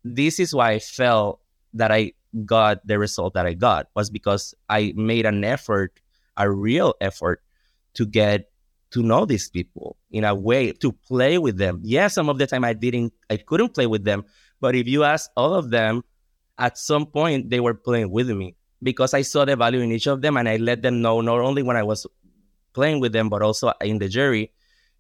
[0.05, 1.41] this is why I felt
[1.75, 2.13] that I
[2.45, 6.01] got the result that I got was because I made an effort,
[6.37, 7.43] a real effort
[7.95, 8.51] to get
[8.91, 11.81] to know these people in a way to play with them.
[11.83, 14.25] Yes, some of the time I didn't I couldn't play with them,
[14.61, 16.03] but if you ask all of them,
[16.59, 20.07] at some point they were playing with me because I saw the value in each
[20.07, 22.07] of them and I let them know not only when I was
[22.73, 24.53] playing with them, but also in the jury,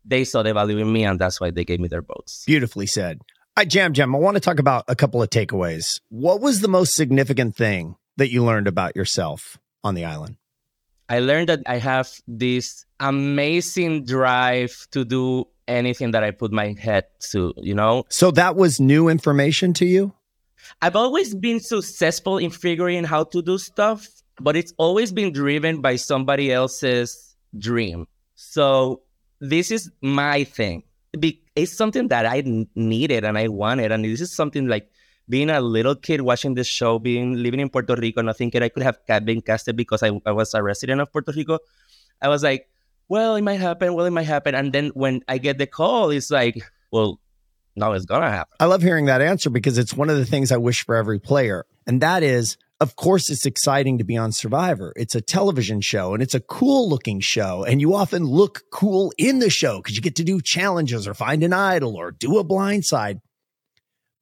[0.05, 2.45] they saw the value in me and that's why they gave me their votes.
[2.47, 3.21] Beautifully said.
[3.57, 6.01] I Yam Yam, I want to talk about a couple of takeaways.
[6.11, 10.37] What was the most significant thing that you learned about yourself on the island?
[11.09, 16.75] I learned that I have this amazing drive to do anything that I put my
[16.79, 18.05] head to, you know?
[18.09, 20.15] So that was new information to you?
[20.83, 24.09] I've always been successful in figuring how to do stuff,
[24.41, 28.07] but it's always been driven by somebody else's dream.
[28.35, 29.03] So
[29.41, 30.83] this is my thing.
[31.55, 32.43] It's something that I
[32.75, 33.93] needed and I wanted.
[33.93, 34.91] And this is something like
[35.29, 38.69] being a little kid watching this show, being living in Puerto Rico, not thinking I
[38.69, 41.59] could have been casted because I, I was a resident of Puerto Rico.
[42.21, 42.69] I was like,
[43.09, 43.95] well, it might happen.
[43.95, 44.55] Well, it might happen.
[44.55, 46.57] And then when I get the call, it's like,
[46.91, 47.21] well,
[47.77, 48.55] no, it's gonna happen.
[48.59, 51.19] I love hearing that answer because it's one of the things I wish for every
[51.19, 54.93] player, and that is of course, it's exciting to be on Survivor.
[54.97, 57.65] It's a television show and it's a cool looking show.
[57.65, 61.15] And you often look cool in the show because you get to do challenges or
[61.15, 63.21] find an idol or do a blindside.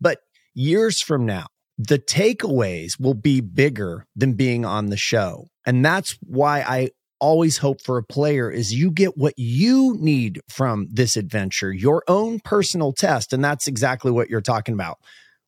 [0.01, 0.21] But
[0.55, 1.47] years from now,
[1.79, 5.49] the takeaways will be bigger than being on the show.
[5.67, 6.91] And that's why I
[7.25, 12.05] always hope for a player is you get what you need from this adventure, your
[12.07, 13.33] own personal test.
[13.33, 14.99] And that's exactly what you're talking about.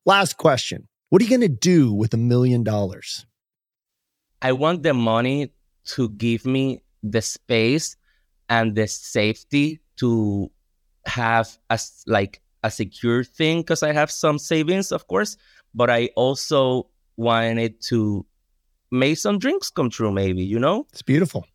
[0.06, 0.88] Last question.
[1.10, 3.26] What are you going to do with a million dollars?
[4.40, 5.52] I want the money
[5.96, 7.96] to give me the space
[8.48, 10.50] and the safety to
[11.04, 15.36] have a like a secure thing because I have some savings, of course,
[15.74, 18.24] but I also wanted to
[18.90, 20.10] make some dreams come true.
[20.10, 21.46] Maybe you know, it's beautiful.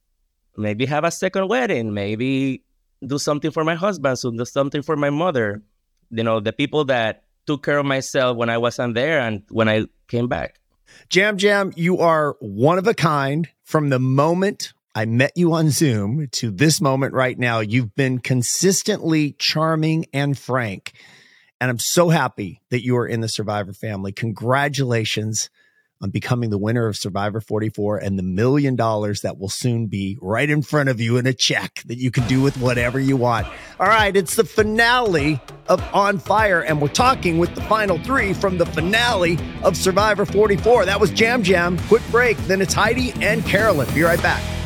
[0.58, 1.94] Maybe have a second wedding.
[1.94, 2.64] Maybe
[3.06, 4.20] do something for my husband.
[4.20, 5.62] So do something for my mother.
[6.10, 9.70] You know, the people that took care of myself when I wasn't there and when
[9.70, 10.60] I came back.
[11.12, 15.70] Yam Yam, you are one of a kind from the moment I met you on
[15.70, 17.60] Zoom to this moment right now.
[17.60, 20.94] You've been consistently charming and frank.
[21.62, 24.12] And I'm so happy that you are in the Survivor family.
[24.12, 25.50] Congratulations
[26.02, 30.18] on becoming the winner of Survivor 44 and the million dollars that will soon be
[30.22, 33.16] right in front of you in a check that you can do with whatever you
[33.16, 33.48] want.
[33.80, 38.34] All right, it's the finale of On Fire, and we're talking with the final three
[38.34, 40.86] from the finale of Survivor 44.
[40.86, 41.78] That was Yam Yam.
[41.88, 43.94] Quick break, then it's Heidi and Carolyn.
[43.94, 44.61] Be right back.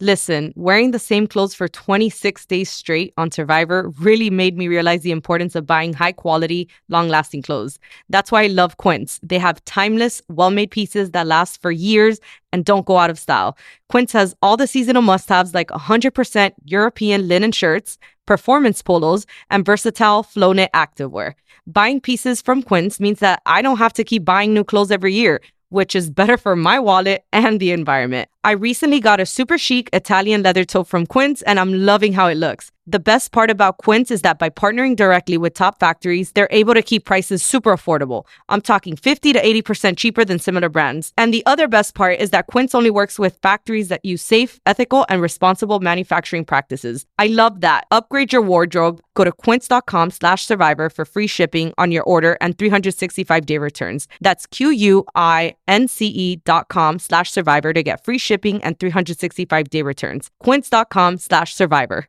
[0.00, 5.02] Listen, wearing the same clothes for 26 days straight on Survivor really made me realize
[5.02, 7.80] the importance of buying high quality, long lasting clothes.
[8.08, 9.18] That's why I love Quince.
[9.24, 12.20] They have timeless, well made pieces that last for years
[12.52, 13.58] and don't go out of style.
[13.88, 19.66] Quince has all the seasonal must haves like 100% European linen shirts, performance polos, and
[19.66, 21.34] versatile flow knit activewear.
[21.66, 25.12] Buying pieces from Quince means that I don't have to keep buying new clothes every
[25.12, 28.28] year which is better for my wallet and the environment.
[28.44, 32.28] I recently got a super chic Italian leather tote from Quince and I'm loving how
[32.28, 32.70] it looks.
[32.90, 36.72] The best part about Quince is that by partnering directly with top factories, they're able
[36.72, 38.24] to keep prices super affordable.
[38.48, 41.12] I'm talking 50 to 80% cheaper than similar brands.
[41.18, 44.58] And the other best part is that Quince only works with factories that use safe,
[44.64, 47.04] ethical, and responsible manufacturing practices.
[47.18, 47.84] I love that.
[47.90, 49.02] Upgrade your wardrobe.
[49.12, 54.08] Go to quince.com slash survivor for free shipping on your order and 365 day returns.
[54.22, 60.30] That's Q-U-I-N-C-E dot com slash survivor to get free shipping and 365 day returns.
[60.40, 62.08] Quince.com slash survivor.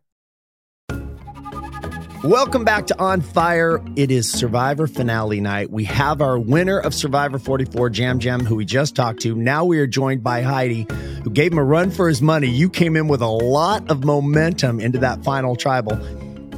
[2.23, 3.81] Welcome back to On Fire.
[3.95, 5.71] It is Survivor finale night.
[5.71, 9.35] We have our winner of Survivor 44, Yam Yam, who we just talked to.
[9.35, 10.85] Now we are joined by Heidi,
[11.23, 12.47] who gave him a run for his money.
[12.47, 15.97] You came in with a lot of momentum into that final tribal.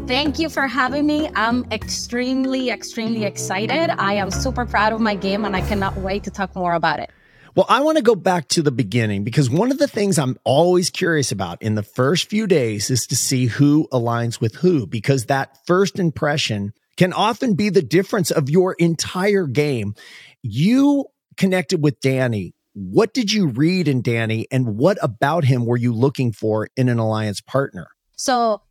[0.07, 1.29] Thank you for having me.
[1.35, 3.91] I'm extremely, extremely excited.
[3.91, 6.99] I am super proud of my game and I cannot wait to talk more about
[6.99, 7.11] it.
[7.53, 10.37] Well, I want to go back to the beginning because one of the things I'm
[10.45, 14.87] always curious about in the first few days is to see who aligns with who,
[14.87, 19.95] because that first impression can often be the difference of your entire game.
[20.41, 22.53] You connected with Danny.
[22.73, 26.87] What did you read in Danny and what about him were you looking for in
[26.87, 27.89] an alliance partner?
[28.15, 28.61] So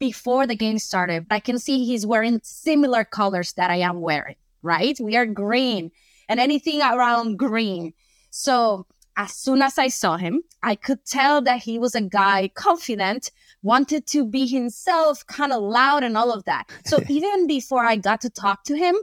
[0.00, 4.36] before the game started, I can see he's wearing similar colors that I am wearing,
[4.60, 4.98] right?
[5.00, 5.92] We are green
[6.28, 7.92] and anything around green
[8.30, 8.86] so
[9.16, 13.32] as soon as I saw him, I could tell that he was a guy confident,
[13.62, 16.70] wanted to be himself, kind of loud and all of that.
[16.84, 18.94] So even before I got to talk to him,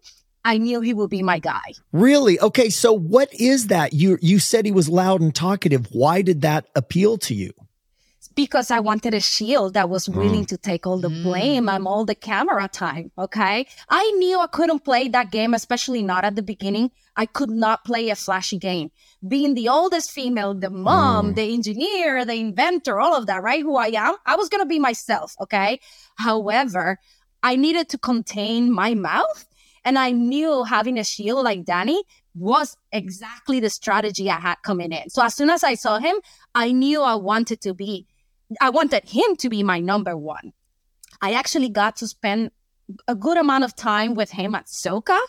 [0.46, 1.74] I knew he would be my guy.
[1.92, 2.40] Really?
[2.40, 3.94] Okay, so what is that?
[3.94, 5.88] You you said he was loud and talkative.
[5.92, 7.52] Why did that appeal to you?
[8.36, 10.48] Because I wanted a shield that was willing mm.
[10.48, 13.12] to take all the blame and all the camera time.
[13.18, 13.66] Okay.
[13.90, 16.92] I knew I couldn't play that game, especially not at the beginning.
[17.16, 18.92] I could not play a flashy game.
[19.26, 21.36] Being the oldest female, the mom, mm.
[21.36, 23.62] the engineer, the inventor, all of that, right?
[23.62, 25.36] Who I am, I was going to be myself.
[25.40, 25.80] Okay.
[26.18, 27.00] However,
[27.42, 29.46] I needed to contain my mouth.
[29.86, 34.92] And I knew having a shield like Danny was exactly the strategy I had coming
[34.92, 35.10] in.
[35.10, 36.18] So as soon as I saw him,
[36.54, 38.08] I knew I wanted to be
[38.62, 40.54] I wanted him to be my number one.
[41.22, 42.52] I actually got to spend
[43.08, 45.20] a good amount of time with him at Soka.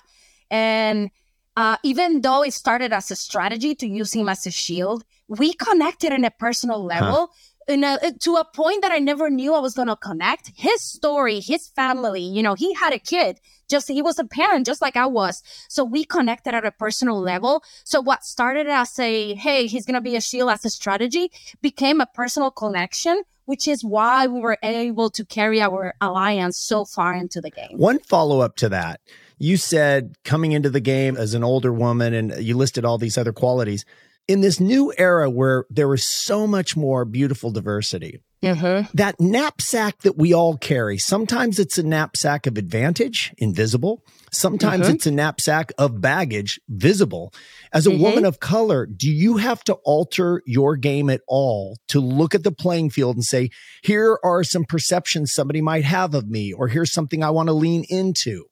[0.51, 1.11] And
[1.57, 5.55] uh, even though it started as a strategy to use him as a shield, we
[5.55, 7.31] connected on a personal level.
[7.33, 7.56] Huh.
[7.69, 10.53] A, uh, to a point that I never knew I was going to connect.
[10.55, 14.67] His story, his family, you know, he had a kid just he was a parent
[14.67, 15.43] just like I was.
[15.69, 17.63] So we connected at a personal level.
[17.85, 21.31] So what started as a hey, he's gonna be a shield as a strategy
[21.63, 26.85] became a personal connection which is why we were able to carry our alliance so
[26.85, 27.79] far into the game.
[27.79, 29.01] One follow up to that.
[29.39, 33.17] You said coming into the game as an older woman, and you listed all these
[33.17, 33.85] other qualities.
[34.29, 38.95] In this new era where there is so much more beautiful diversity, Mm-hmm.
[38.95, 44.05] that knapsack that we all carry, sometimes it's a knapsack of advantage, invisible.
[44.31, 44.95] Sometimes Mhm.
[44.95, 47.33] it's a knapsack of baggage, visible.
[47.73, 47.99] As a Mhm.
[48.01, 52.45] woman of color, do you have to alter your game at all to look at
[52.45, 53.49] the playing field and say,
[53.83, 57.53] here are some perceptions somebody might have of me, or here's something I want to
[57.55, 58.45] lean into?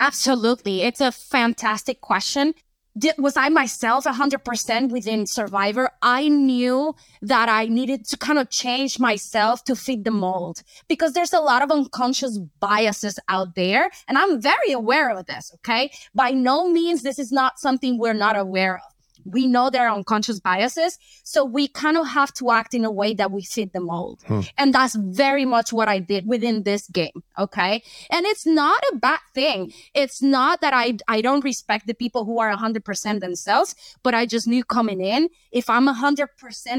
[0.00, 0.82] Absolutely.
[0.82, 2.54] It's a fantastic question.
[2.96, 5.90] Did, was I myself 100% within Survivor?
[6.02, 11.14] I knew that I needed to kind of change myself to fit the mold because
[11.14, 13.90] there's a lot of unconscious biases out there.
[14.08, 15.52] And I'm very aware of this.
[15.56, 15.90] Okay.
[16.14, 18.91] By no means, this is not something we're not aware of.
[19.24, 20.98] We know there are unconscious biases.
[21.24, 24.20] So we kind of have to act in a way that we fit the mold.
[24.26, 24.40] Hmm.
[24.58, 27.22] And that's very much what I did within this game.
[27.38, 27.82] Okay.
[28.10, 29.72] And it's not a bad thing.
[29.94, 34.26] It's not that I, I don't respect the people who are 100% themselves, but I
[34.26, 36.26] just knew coming in, if I'm 100%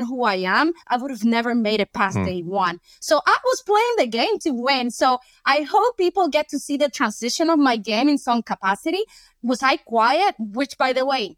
[0.08, 2.26] who I am, I would have never made it past Hmm.
[2.26, 2.80] day one.
[3.00, 4.92] So I was playing the game to win.
[4.92, 9.04] So I hope people get to see the transition of my game in some capacity.
[9.42, 10.36] Was I quiet?
[10.40, 11.38] Which, by the way,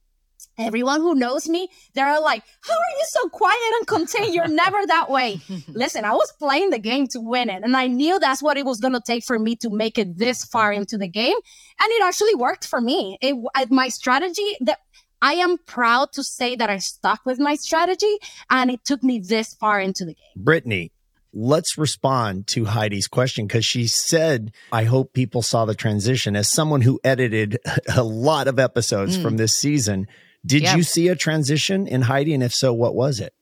[0.58, 4.34] Everyone who knows me, they're like, How are you so quiet and contained?
[4.34, 5.42] You're never that way.
[5.68, 8.66] Listen, I was playing the game to win it, and I knew that's what it
[8.66, 11.36] was going to take for me to make it this far into the game.
[11.80, 13.18] And it actually worked for me.
[13.22, 13.36] It,
[13.70, 14.80] my strategy that
[15.22, 18.18] I am proud to say that I stuck with my strategy,
[18.50, 20.34] and it took me this far into the game.
[20.36, 20.92] Brittany,
[21.34, 26.36] let's respond to Heidi's question because she said, I hope people saw the transition.
[26.36, 27.58] As someone who edited
[27.96, 29.22] a lot of episodes Mm.
[29.22, 30.08] from this season,
[30.46, 30.78] did Yep.
[30.78, 32.34] you see a transition in Heidi?
[32.34, 33.34] And if so, what was it?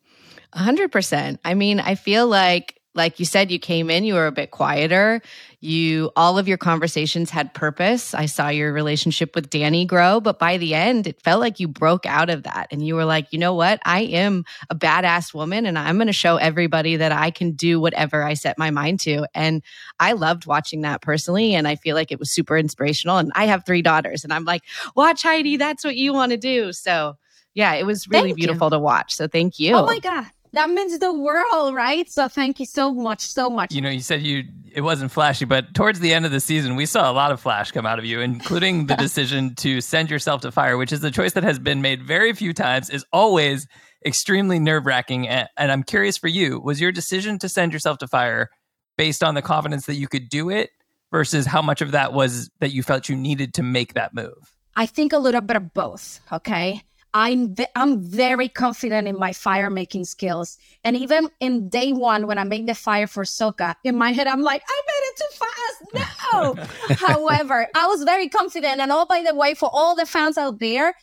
[0.54, 1.40] A hundred percent.
[1.44, 4.52] I mean, I feel like, like you said, you came in, you were a bit
[4.52, 5.22] quieter.
[5.60, 8.14] You, all of your conversations had purpose.
[8.14, 11.68] I saw your relationship with Danny grow, but by the end, it felt like you
[11.68, 13.80] broke out of that and you were like, you know what?
[13.86, 17.80] I am a badass woman and I'm going to show everybody that I can do
[17.80, 19.26] whatever I set my mind to.
[19.34, 19.64] And
[20.00, 21.56] I loved watching that personally.
[21.56, 23.18] And I feel like it was super inspirational.
[23.18, 24.64] And I have three daughters and I'm like,
[24.96, 26.74] watch Heidi, that's what you want to do.
[26.74, 27.18] So,
[27.54, 28.48] yeah, it was really Thank you.
[28.48, 29.16] beautiful to watch.
[29.16, 29.76] So, thank you.
[29.76, 30.26] Oh my God.
[30.54, 32.10] That means the world, right?
[32.10, 33.74] So thank you so much, so much.
[33.74, 34.44] You know, you said you
[34.74, 37.40] it wasn't flashy, but towards the end of the season, we saw a lot of
[37.40, 41.02] flash come out of you, including the decision to send yourself to fire, which is
[41.02, 43.68] the choice that has been made very few times, is always
[44.06, 45.28] extremely nerve wracking.
[45.28, 48.50] And, and I'm curious for you, was your decision to send yourself to fire
[48.98, 50.72] based on the confidence that you could do it
[51.12, 54.56] versus how much of that was that you felt you needed to make that move?
[54.76, 56.20] I think a little bit of both.
[56.32, 56.82] Okay.
[57.14, 62.26] I'm ve- I'm very confident in my fire making skills, and even in day one
[62.26, 65.18] when I made the fire for Soka, in my head I'm like, I made it
[65.22, 66.10] too fast.
[66.32, 66.96] No.
[67.08, 70.60] However, I was very confident, and all by the way, for all the fans out
[70.60, 70.96] there,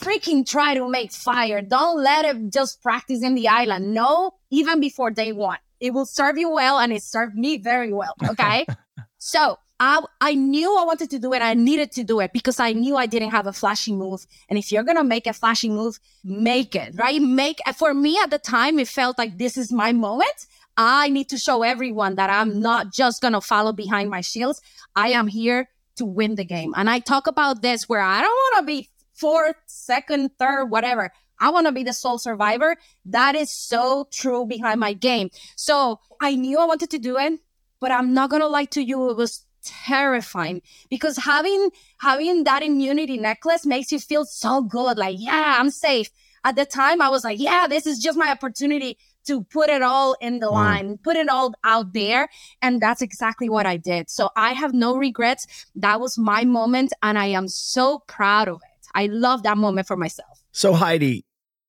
[0.00, 1.60] freaking try to make fire.
[1.60, 3.92] Don't let it just practice in the island.
[3.92, 7.92] No, even before day one, it will serve you well, and it served me very
[7.92, 8.14] well.
[8.30, 8.66] Okay.
[9.20, 11.42] So I, I knew I wanted to do it.
[11.42, 14.26] I needed to do it because I knew I didn't have a flashy move.
[14.48, 17.22] And if you're going to make a flashy move, make it, right?
[17.22, 20.46] Make, for me at the time, it felt like this is my moment.
[20.76, 24.60] I need to show everyone that I'm not just going to follow behind my shields.
[24.96, 26.72] I am here to win the game.
[26.76, 31.12] And I talk about this where I don't want to be fourth, second, third, whatever.
[31.40, 32.76] I want to be the sole survivor.
[33.04, 35.30] That is so true behind my game.
[35.56, 37.38] So I knew I wanted to do it,
[37.80, 39.10] but I'm not going to lie to you.
[39.10, 44.98] It was terrifying because having having that immunity necklace makes you feel so good.
[44.98, 46.10] Like yeah i'm safe.
[46.44, 49.82] At the time i was like yeah this is just my opportunity to put it
[49.82, 50.52] all in the Mm.
[50.52, 52.28] line put it all out there.
[52.62, 54.08] And that's exactly what i did.
[54.10, 55.46] So i have no regrets.
[55.74, 58.86] That was my moment and i am so proud of it.
[58.94, 60.42] I love that moment for myself.
[60.52, 61.24] So, Heidi,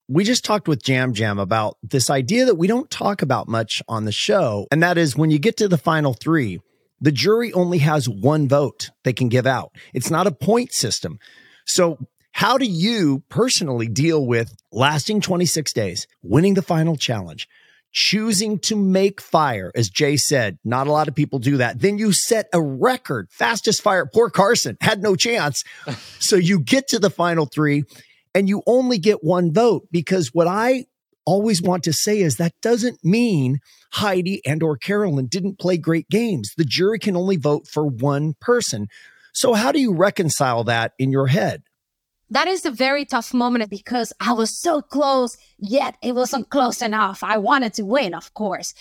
[0.08, 3.84] we just talked with Yam Yam about this idea that we don't talk about much
[3.88, 4.66] on the show.
[4.72, 6.60] And that is when you get to the final three,
[7.02, 9.72] the jury only has one vote they can give out.
[9.94, 11.20] It's not a point system.
[11.66, 11.98] So,
[12.32, 17.48] how do you personally deal with lasting 26 days, winning the final challenge,
[17.92, 19.72] choosing to make fire?
[19.76, 21.80] As Jay said, not a lot of people do that.
[21.80, 24.06] Then you set a record, fastest fire.
[24.06, 25.64] Poor Carson had no chance.
[26.20, 27.84] so, you get to the final three
[28.34, 30.86] and you only get one vote because what I
[31.30, 33.60] always want to say is that doesn't mean
[33.94, 36.52] Heidi and or Carolyn didn't play great games.
[36.58, 38.88] The jury can only vote for one person.
[39.34, 41.64] So how do you reconcile that in your head?
[42.32, 46.82] that is a very tough moment because I was so close, yet it wasn't close
[46.82, 47.24] enough.
[47.24, 48.74] I wanted to win, of course.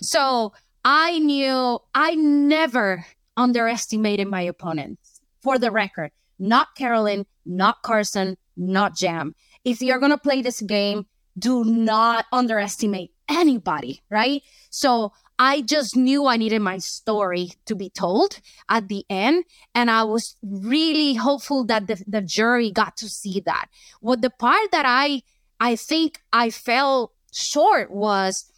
[0.00, 0.52] So
[0.84, 5.20] I knew I never underestimated my opponents.
[5.40, 9.32] for the record, not Carolyn, not Carson, not Yam.
[9.64, 11.06] If you're going to play this game,
[11.38, 14.42] do not underestimate anybody, right?
[14.70, 19.44] So I just knew I needed my story to be told at the end.
[19.74, 23.66] And I was really hopeful that the, the jury got to see that.
[24.00, 25.22] What the part that I
[25.58, 28.50] I think I fell short was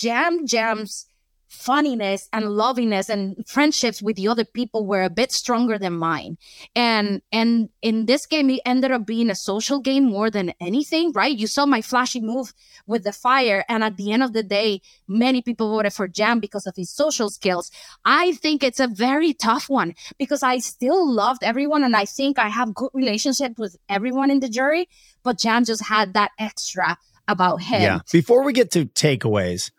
[0.00, 1.06] Yam Yam's
[1.48, 6.38] funniness and lovingness and friendships with the other people were a bit stronger than mine.
[6.74, 11.12] And and in this game it ended up being a social game more than anything
[11.12, 11.36] right?
[11.36, 12.52] You saw my flashy move
[12.86, 16.40] with the fire and at the end of the day many people voted for Yam
[16.40, 17.70] because of his social skills.
[18.04, 22.38] I think it's a very tough one because i still loved everyone and i think
[22.38, 24.88] i have good relationship with everyone in the jury
[25.22, 26.96] but Yam just had that extra
[27.28, 27.82] about him.
[27.82, 27.98] Yeah.
[28.12, 29.70] Before we get to takeaways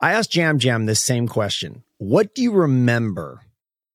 [0.00, 1.82] I asked Yam Yam this same question.
[1.98, 3.42] What do you remember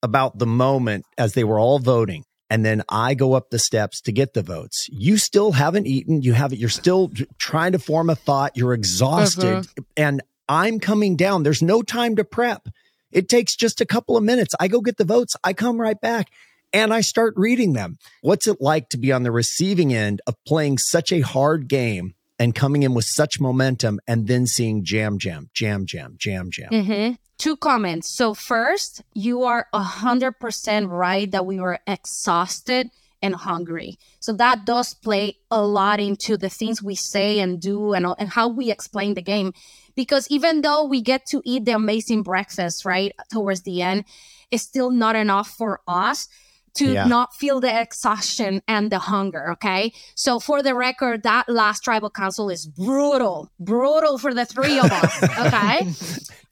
[0.02, 2.24] about the moment as they were all voting?
[2.50, 4.90] And then I go up the steps to get the votes.
[4.92, 6.22] You still haven't eaten.
[6.22, 8.58] You haven't, you're still trying to form a thought.
[8.58, 9.58] You're exhausted.
[9.58, 9.84] Uh-huh.
[9.96, 11.44] And I'm coming down.
[11.44, 12.68] There's no time to prep.
[13.12, 14.54] It takes just a couple of minutes.
[14.60, 15.36] I go get the votes.
[15.44, 16.28] I come right back
[16.74, 17.98] and I start reading them.
[18.22, 22.16] What's it like to be on the receiving end of playing such a hard game
[22.42, 26.70] and coming in with such momentum and then seeing yam, yam, yam, yam, yam, yam.
[26.72, 27.14] Mm-hmm.
[27.38, 28.18] Two comments.
[28.18, 32.90] So, first, you are 100% right that we were exhausted
[33.22, 34.00] and hungry.
[34.20, 38.30] So, that does play a lot into the things we say and do and, and
[38.30, 39.54] how we explain the game.
[39.96, 44.06] Because even though we get to eat the amazing breakfast, right, towards the end,
[44.50, 46.28] it's still not enough for us
[46.76, 47.06] to yeah.
[47.06, 49.52] not feel the exhaustion and the hunger.
[49.54, 49.94] Okay.
[50.16, 54.92] So for the record, that last tribal council is brutal, brutal for the three of
[54.92, 55.22] us.
[55.42, 55.92] Okay.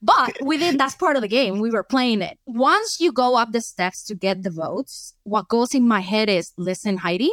[0.02, 1.60] but within that's part of the game.
[1.60, 2.38] We were playing it.
[2.46, 6.30] Once you go up the steps to get the votes, what goes in my head
[6.30, 7.32] is listen, Heidi,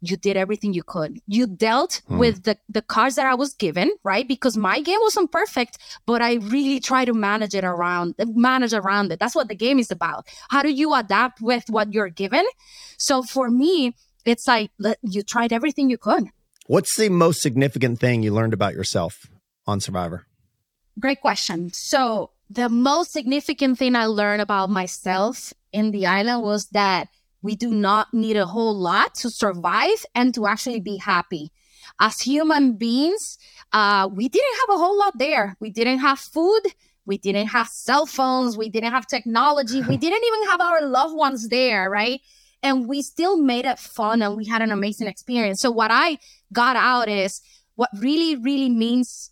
[0.00, 1.20] you did everything you could.
[1.26, 2.18] You dealt hmm.
[2.18, 4.26] with the, the cards that I was given, right?
[4.26, 9.12] Because my game wasn't perfect, but I really try to manage it around, manage around
[9.12, 9.18] it.
[9.18, 10.26] That's what the game is about.
[10.50, 12.44] How do you adapt with what you're given?
[12.96, 13.94] So for me,
[14.24, 14.70] it's like
[15.02, 16.24] you tried everything you could.
[16.66, 19.26] What's the most significant thing you learned about yourself
[19.66, 20.26] on Survivor?
[21.00, 21.70] Great question.
[21.72, 27.08] So the most significant thing I learned about myself in the island was that
[27.42, 31.52] we do not need a whole lot to survive and to actually be happy.
[32.00, 33.38] As human beings,
[33.72, 35.56] uh, we didn't have a whole lot there.
[35.60, 36.60] We didn't have food.
[37.06, 38.58] We didn't have cell phones.
[38.58, 39.82] We didn't have technology.
[39.82, 42.20] we didn't even have our loved ones there, right?
[42.62, 45.60] And we still made it fun and we had an amazing experience.
[45.60, 46.18] So, what I
[46.52, 47.40] got out is
[47.76, 49.30] what really, really means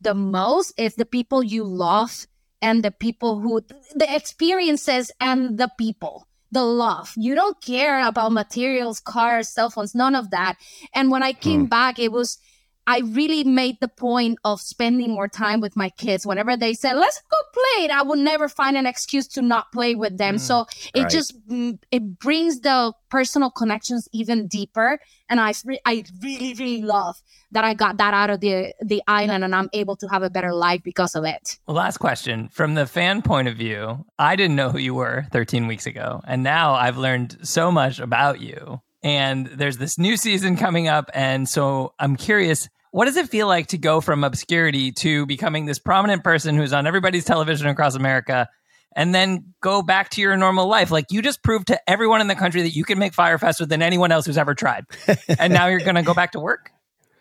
[0.00, 2.26] the most is the people you love
[2.62, 3.60] and the people who,
[3.94, 7.12] the experiences and the people the love.
[7.16, 10.56] You don't care about materials, cars, cell phones, none of that.
[10.94, 11.70] And when I came mm.
[11.70, 12.38] back, it was
[12.86, 16.26] I really made the point of spending more time with my kids.
[16.26, 19.94] Whenever they said, "Let's go play," I would never find an excuse to not play
[19.94, 20.36] with them.
[20.36, 21.10] Mm, so it right.
[21.10, 24.98] just mm, it brings the personal connections even deeper.
[25.28, 25.52] And I
[25.86, 27.22] I really really love
[27.52, 30.30] that I got that out of the the island, and I'm able to have a
[30.30, 31.58] better life because of it.
[31.66, 34.04] Well, last question from the fan point of view.
[34.18, 38.00] I didn't know who you were 13 weeks ago, and now I've learned so much
[38.00, 41.10] about you and there's this new season coming up.
[41.14, 45.66] And so I'm curious, what does it feel like to go from obscurity to becoming
[45.66, 48.48] this prominent person who's on everybody's television across America?
[48.94, 50.90] And then go back to your normal life.
[50.90, 53.64] Like you just proved to everyone in the country that you can make fire faster
[53.64, 54.84] than anyone else who's ever tried.
[55.38, 56.70] and now you're going to go back to work?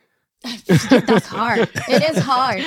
[0.44, 1.70] That's hard.
[1.88, 2.64] It is hard.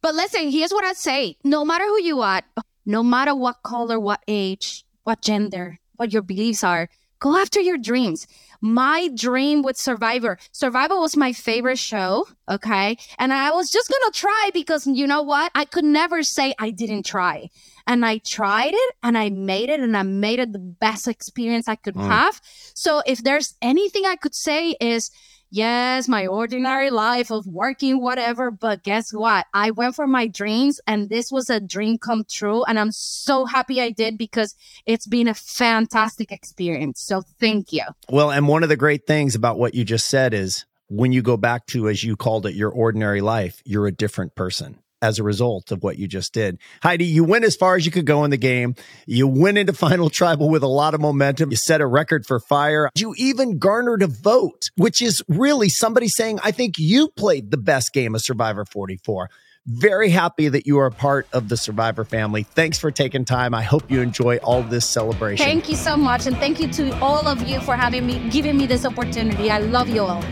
[0.00, 1.36] But listen, here's what I say.
[1.44, 2.42] No matter who you are,
[2.84, 6.88] no matter what color, what age, what gender, what your beliefs are,
[7.22, 8.26] Go after your dreams.
[8.60, 10.38] My dream with Survivor.
[10.50, 12.26] Survivor was my favorite show.
[12.50, 12.98] Okay.
[13.16, 15.52] And I was just going to try because you know what?
[15.54, 17.48] I could never say I didn't try.
[17.86, 21.68] And I tried it and I made it and I made it the best experience
[21.68, 22.04] I could mm.
[22.04, 22.40] have.
[22.74, 25.12] So if there's anything I could say is,
[25.52, 28.50] yes, my ordinary life of working, whatever.
[28.50, 29.46] But guess what?
[29.54, 32.64] I went for my dreams and this was a dream come true.
[32.64, 37.00] And I'm so happy I did because it's been a fantastic experience.
[37.00, 37.84] So thank you.
[38.08, 41.22] Well, and one of the great things about what you just said is when you
[41.22, 45.18] go back to, as you called it, your ordinary life, you're a different person as
[45.18, 46.58] a result of what you just did.
[46.82, 48.76] Heidi, you went as far as you could go in the game.
[49.06, 51.50] You went into final tribal with a lot of momentum.
[51.50, 52.88] You set a record for fire.
[52.94, 57.56] You even garnered a vote, which is really somebody saying, I think you played the
[57.58, 59.28] best game of Survivor 44.
[59.64, 62.42] Very happy that you are a part of the Survivor family.
[62.42, 63.54] Thanks for taking time.
[63.54, 65.44] I hope you enjoy all this celebration.
[65.46, 66.26] Thank you so much.
[66.26, 69.50] And thank you to all of you for having me, giving me this opportunity.
[69.50, 70.24] I love you all.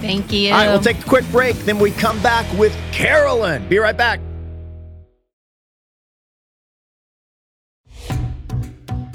[0.00, 0.52] Thank you.
[0.52, 1.56] All right, we'll take a quick break.
[1.58, 3.68] Then we come back with Carolyn.
[3.68, 4.20] Be right back.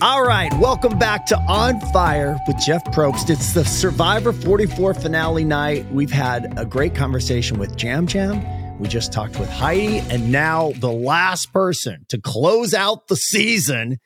[0.01, 3.29] All right, welcome back to On Fire with Jeff Probst.
[3.29, 5.91] It's the Survivor 44 finale night.
[5.91, 8.77] We've had a great conversation with Yam Yam.
[8.77, 13.99] We just talked with Heidi, and now the last person to close out the season,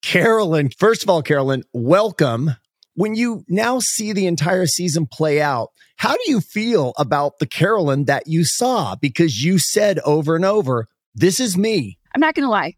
[0.00, 0.70] Carolyn.
[0.70, 2.52] First of all, Carolyn, welcome.
[2.94, 7.46] When you now see the entire season play out, how do you feel about the
[7.46, 8.96] Carolyn that you saw?
[8.96, 11.98] Because you said over and over, this is me.
[12.14, 12.74] I'm not going to lie.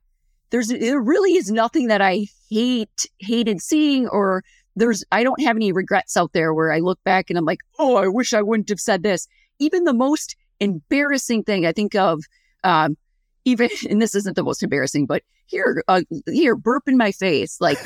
[0.51, 4.45] There's, there really is nothing that I hate, hated seeing, or
[4.77, 7.61] there's, I don't have any regrets out there where I look back and I'm like,
[7.79, 9.27] oh, I wish I wouldn't have said this.
[9.59, 12.23] Even the most embarrassing thing I think of,
[12.63, 12.97] um,
[13.45, 17.61] even, and this isn't the most embarrassing, but here, uh, here, burp in my face.
[17.61, 17.79] Like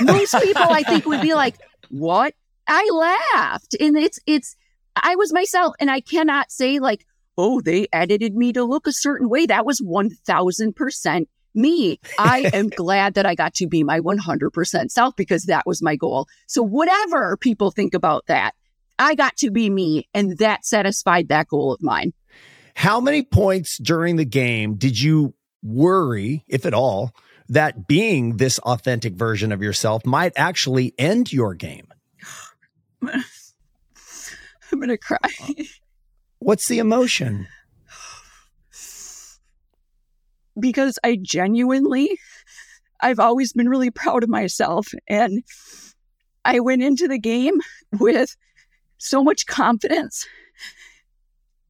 [0.00, 1.56] most people, I think would be like,
[1.90, 2.34] what?
[2.66, 4.54] I laughed and it's, it's,
[4.94, 7.06] I was myself and I cannot say like,
[7.38, 9.46] oh, they edited me to look a certain way.
[9.46, 12.00] That was 1000% me.
[12.18, 15.96] I am glad that I got to be my 100% self because that was my
[15.96, 16.26] goal.
[16.46, 18.54] So whatever people think about that,
[18.98, 22.12] I got to be me and that satisfied that goal of mine.
[22.78, 27.12] How many points during the game did you worry, if at all,
[27.48, 31.88] that being this authentic version of yourself might actually end your game?
[33.02, 33.24] I'm
[34.70, 35.18] going to cry.
[36.38, 37.48] What's the emotion?
[40.60, 42.16] because I genuinely,
[43.00, 44.86] I've always been really proud of myself.
[45.08, 45.42] And
[46.44, 47.54] I went into the game
[47.98, 48.36] with
[48.98, 50.24] so much confidence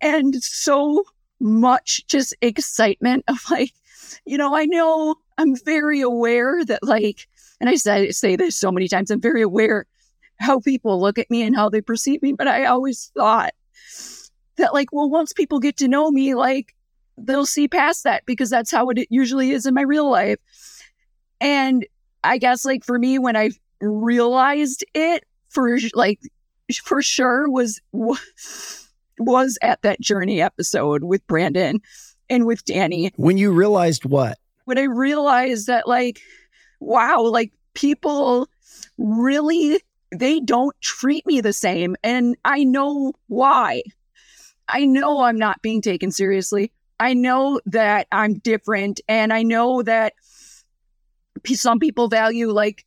[0.01, 1.05] and so
[1.41, 3.73] much just excitement of like,
[4.25, 7.29] you know, I know I'm very aware that like,
[7.61, 9.87] and I say, say this so many times, I'm very aware
[10.41, 13.53] how people look at me and how they perceive me, but I always thought
[14.57, 16.75] that like, well, once people get to know me, like
[17.17, 20.39] they'll see past that because that's how it usually is in my real life.
[21.41, 21.87] And
[22.23, 26.21] I guess like for me, when I realized it for like
[26.83, 28.88] for sure was was
[29.63, 31.81] at that journey episode with Brandon
[32.31, 33.13] and with Danny.
[33.17, 34.39] When you realized what?
[34.65, 36.21] When I realized that like
[36.81, 38.49] wow, like people
[38.97, 43.83] really they don't treat me the same and I know why.
[44.69, 46.73] I know I'm not being taken seriously.
[47.01, 50.15] I know that I'm different and I know that
[51.47, 52.85] some people value like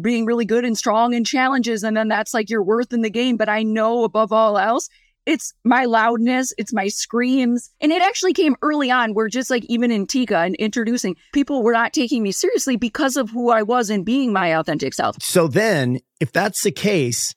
[0.00, 3.10] being really good and strong in challenges and then that's like your worth in the
[3.10, 4.88] game but I know above all else
[5.26, 7.70] it's my loudness, it's my screams.
[7.80, 11.62] And it actually came early on where just like even in Tika and introducing, people
[11.62, 15.16] were not taking me seriously because of who I was and being my authentic self.
[15.22, 17.34] So then, if that's the case,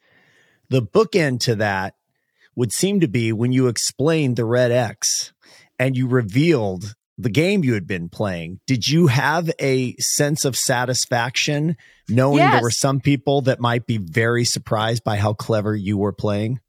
[0.69, 1.95] the bookend to that
[2.55, 5.33] would seem to be when you explained the red X
[5.79, 10.55] and you revealed the game you had been playing, did you have a sense of
[10.55, 11.77] satisfaction
[12.09, 12.53] knowing yes.
[12.53, 16.59] there were some people that might be very surprised by how clever you were playing?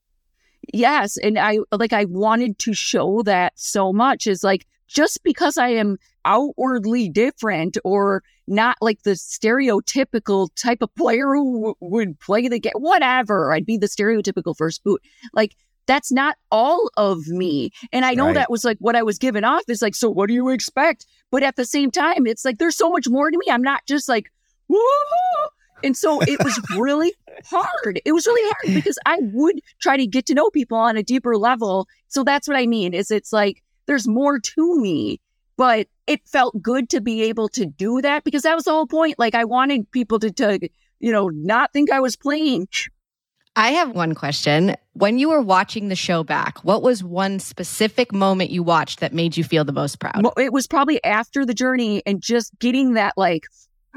[0.73, 1.17] Yes.
[1.17, 5.69] And I like, I wanted to show that so much is like, just because I
[5.69, 12.49] am outwardly different or not like the stereotypical type of player who w- would play
[12.49, 15.03] the game, whatever, I'd be the stereotypical first boot.
[15.35, 15.55] Like,
[15.87, 17.71] that's not all of me.
[17.93, 18.35] And I know right.
[18.35, 21.07] that was like what I was given off is like, so what do you expect?
[21.31, 23.47] But at the same time, it's like there's so much more to me.
[23.51, 24.31] I'm not just like,
[24.69, 24.79] woo
[25.83, 27.15] And so it was really
[27.51, 28.01] hard.
[28.05, 31.03] It was really hard because I would try to get to know people on a
[31.03, 31.87] deeper level.
[32.09, 35.21] So that's what I mean is it's like there's more to me,
[35.57, 38.87] but it felt good to be able to do that because that was the whole
[38.87, 39.19] point.
[39.19, 40.69] Like I wanted people to, to
[41.01, 42.69] you know, not think I was playing
[43.59, 44.77] I have one question.
[44.93, 49.13] When you were watching the show back, what was one specific moment you watched that
[49.13, 50.23] made you feel the most proud?
[50.23, 53.49] Well, It was probably after the journey and just getting that like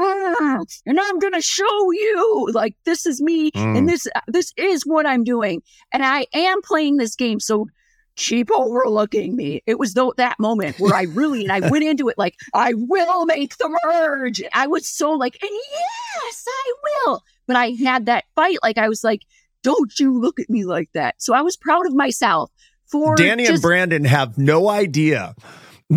[0.85, 3.77] and I'm going to show you like this is me mm.
[3.77, 7.67] and this this is what I'm doing and I am playing this game so
[8.15, 9.63] keep overlooking me.
[9.65, 12.73] It was though that moment where I really and I went into it like I
[12.75, 14.41] will make the merge.
[14.53, 17.23] I was so like and yes, I will.
[17.47, 19.21] But I had that fight like I was like
[19.63, 21.15] don't you look at me like that.
[21.19, 22.51] So I was proud of myself
[22.87, 25.35] for Danny just- and Brandon have no idea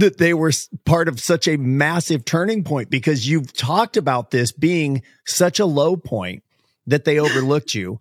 [0.01, 0.53] that they were
[0.85, 5.67] part of such a massive turning point because you've talked about this being such a
[5.67, 6.43] low point
[6.87, 8.01] that they overlooked you.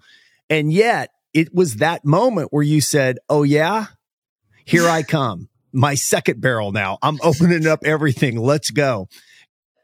[0.49, 3.87] And yet it was that moment where you said, Oh, yeah,
[4.65, 5.49] here I come.
[5.71, 6.97] my second barrel now.
[7.01, 8.37] I'm opening up everything.
[8.37, 9.07] Let's go.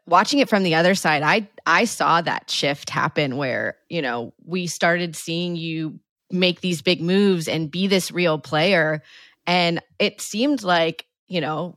[0.06, 4.34] Watching it from the other side, I I saw that shift happen where, you know,
[4.44, 6.00] we started seeing you
[6.32, 9.02] make these big moves and be this real player
[9.48, 11.76] and it seemed like, you know,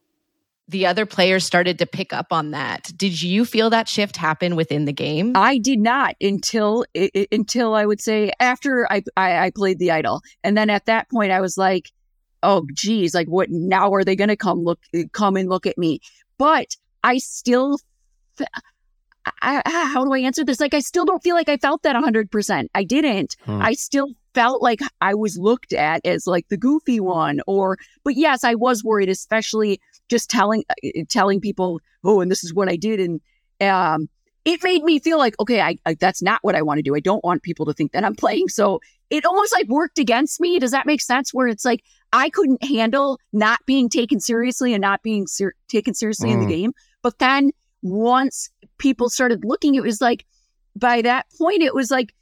[0.69, 2.91] the other players started to pick up on that.
[2.97, 5.33] Did you feel that shift happen within the game?
[5.35, 6.85] I did not until
[7.31, 11.11] until I would say after I, I, I played the idol, and then at that
[11.11, 11.91] point I was like,
[12.43, 14.81] oh geez, like what now are they going to come look
[15.13, 16.01] come and look at me?
[16.39, 17.79] But I still.
[19.41, 20.59] I, how do I answer this?
[20.59, 22.67] Like, I still don't feel like I felt that 100%.
[22.75, 23.37] I didn't.
[23.45, 23.63] Hmm.
[23.63, 28.17] I still felt like I was looked at as like the goofy one or but
[28.17, 29.81] yes, I was worried especially
[30.13, 30.75] just telling uh,
[31.09, 33.21] telling people, "Oh, and this is what I did." And
[33.61, 34.09] um
[34.45, 36.95] it made me feel like, okay, I, I that's not what I want to do.
[36.95, 38.49] I don't want people to think that I'm playing.
[38.49, 40.59] So it almost like worked against me.
[40.59, 41.33] Does that make sense?
[41.33, 41.83] Where it's like
[42.13, 46.35] I couldn't handle not being taken seriously and not being ser- taken seriously mm.
[46.35, 46.57] in the mm.
[46.61, 46.73] game.
[47.03, 47.53] But then
[47.83, 50.25] once people started looking, it was like
[50.77, 52.15] by that point, it was like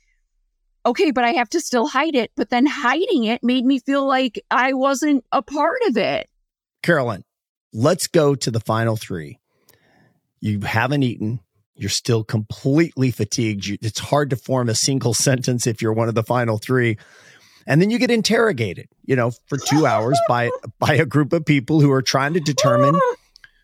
[0.86, 2.30] okay, but I have to still hide it.
[2.36, 6.28] But then hiding it made me feel like I wasn't a part of it.
[6.82, 7.22] Carolyn,
[7.72, 9.38] let's go to the final three.
[10.40, 11.40] You haven't eaten.
[11.74, 13.78] You're still completely fatigued.
[13.82, 16.98] It's hard to form a single sentence if you're one of the final three.
[17.66, 21.44] And then you get interrogated, you know, for two hours by by a group of
[21.44, 22.98] people who are trying to determine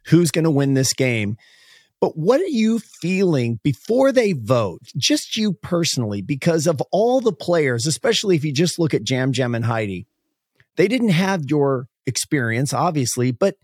[0.07, 1.37] who's going to win this game.
[1.99, 4.83] But what are you feeling before they vote?
[4.97, 9.33] Just you personally, because of all the players, especially if you just look at Yam
[9.35, 10.07] Yam and Heidi,
[10.77, 13.57] they didn't have your experience, obviously, but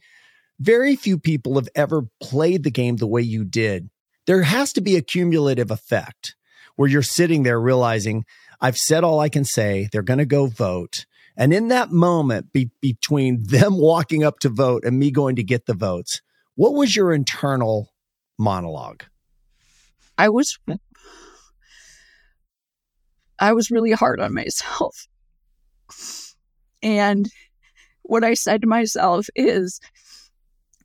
[0.63, 3.91] very few people have ever played the game the way you did.
[4.27, 6.37] There has to be a cumulative effect
[6.77, 8.25] where you're sitting there realizing,
[8.61, 9.89] I've said all I can say.
[9.91, 11.07] They're going to go vote.
[11.37, 15.43] And in that moment be- between them walking up to vote and me going to
[15.43, 16.23] get the votes,
[16.55, 17.89] what was your internal
[18.39, 19.05] monologue?
[20.17, 20.59] I was
[23.39, 25.09] I was really hard on myself.
[26.83, 27.29] And
[28.03, 29.81] what I said to myself is,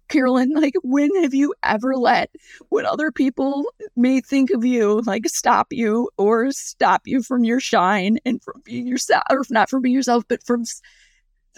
[0.08, 2.30] Carolyn, like, when have you ever let
[2.70, 7.60] what other people may think of you, like, stop you or stop you from your
[7.60, 10.64] shine and from being yourself, or not from being yourself, but from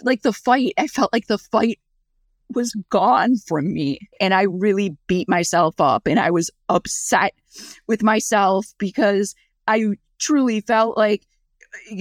[0.02, 0.74] like the fight?
[0.78, 1.78] I felt like the fight
[2.54, 3.98] was gone from me.
[4.20, 7.34] And I really beat myself up and I was upset
[7.86, 9.34] with myself because
[9.66, 9.84] I
[10.18, 11.26] truly felt like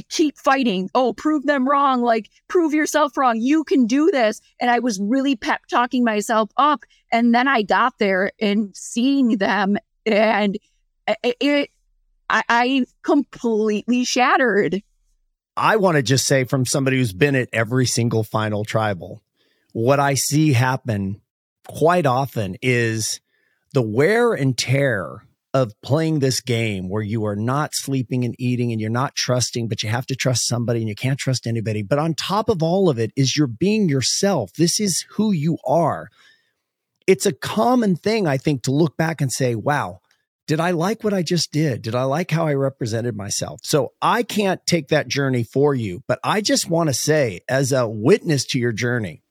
[0.10, 0.90] keep fighting.
[0.96, 2.02] Oh, prove them wrong.
[2.02, 3.40] Like, prove yourself wrong.
[3.40, 4.42] You can do this.
[4.60, 6.84] And I was really pep talking myself up.
[7.12, 10.58] And then I got there and seeing them, and
[11.08, 11.70] it, it
[12.30, 14.84] I, I completely shattered.
[15.58, 19.22] I want to just say, from somebody who's been at every single final tribal,
[19.74, 21.22] what I see happen
[21.68, 23.20] quite often is
[23.74, 28.72] the wear and tear of playing this game where you are not sleeping and eating
[28.72, 31.82] and you're not trusting, but you have to trust somebody and you can't trust anybody.
[31.82, 34.54] But on top of all of it is you're being yourself.
[34.54, 36.10] This is who you are.
[37.08, 40.02] It's a common thing, I think, to look back and say, wow,
[40.46, 41.82] did I like what I just did?
[41.82, 43.62] Did I like how I represented myself?
[43.64, 47.72] So I can't take that journey for you, but I just want to say, as
[47.72, 49.24] a witness to your journey,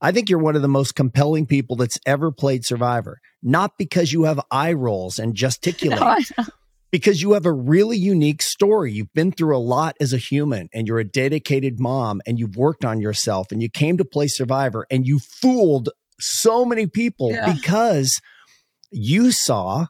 [0.00, 4.12] I think you're one of the most compelling people that's ever played Survivor, not because
[4.12, 6.44] you have eye rolls and gesticulate, no,
[6.90, 8.92] because you have a really unique story.
[8.92, 12.56] You've been through a lot as a human and you're a dedicated mom and you've
[12.56, 15.88] worked on yourself and you came to play Survivor and you fooled
[16.20, 17.52] so many people yeah.
[17.52, 18.20] because
[18.90, 19.86] you saw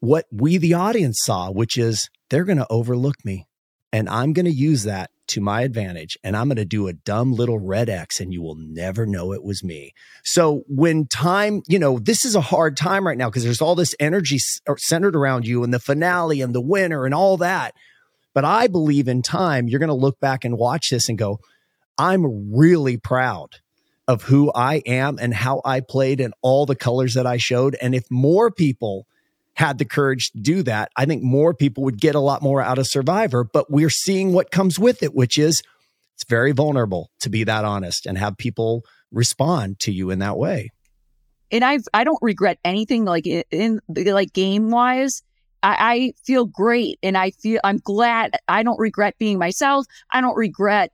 [0.00, 3.46] what we, the audience, saw, which is they're going to overlook me.
[3.92, 6.92] And I'm going to use that to my advantage and I'm going to do a
[6.92, 9.92] dumb little red X and you will never know it was me.
[10.24, 13.74] So when time, you know, this is a hard time right now because there's all
[13.74, 14.38] this energy
[14.78, 17.74] centered around you and the finale and the winner and all that.
[18.34, 21.40] But I believe in time, you're going to look back and watch this and go,
[21.98, 23.48] I'm really proud
[24.06, 27.76] of who I am and how I played and all the colors that I showed.
[27.80, 29.06] And if more people
[29.56, 32.60] had the courage to do that, I think more people would get a lot more
[32.60, 33.42] out of Survivor.
[33.42, 35.62] But we're seeing what comes with it, which is
[36.14, 40.36] it's very vulnerable to be that honest and have people respond to you in that
[40.36, 40.70] way.
[41.50, 45.22] And I've I don't regret anything like in, in like game wise.
[45.62, 49.86] I, I feel great and I feel I'm glad I don't regret being myself.
[50.10, 50.92] I don't regret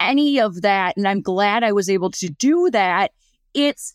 [0.00, 0.96] any of that.
[0.96, 3.12] And I'm glad I was able to do that.
[3.54, 3.94] It's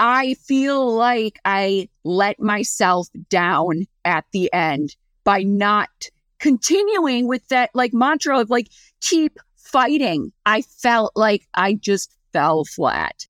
[0.00, 5.90] I feel like I let myself down at the end by not
[6.38, 8.68] continuing with that like mantra of like
[9.02, 10.32] keep fighting.
[10.46, 13.26] I felt like I just fell flat.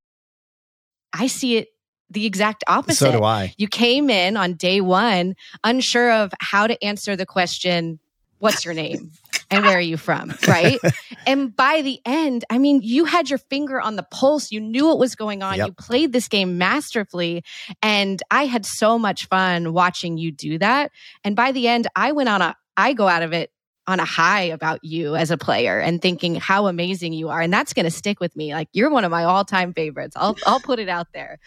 [1.12, 1.68] I see it
[2.08, 3.04] the exact opposite.
[3.04, 3.52] So do I.
[3.58, 7.98] You came in on day one unsure of how to answer the question,
[8.38, 9.10] What's your name?
[9.50, 10.34] And where are you from?
[10.50, 10.80] Right.
[11.26, 14.50] and by the end, I mean, you had your finger on the pulse.
[14.50, 15.58] You knew what was going on.
[15.58, 15.66] Yep.
[15.66, 17.44] You played this game masterfully.
[17.82, 20.90] And I had so much fun watching you do that.
[21.22, 23.52] And by the end, I went on a, I go out of it
[23.86, 27.52] on a high about you as a player and thinking how amazing you are and
[27.52, 30.60] that's going to stick with me like you're one of my all-time favorites I'll I'll
[30.60, 31.38] put it out there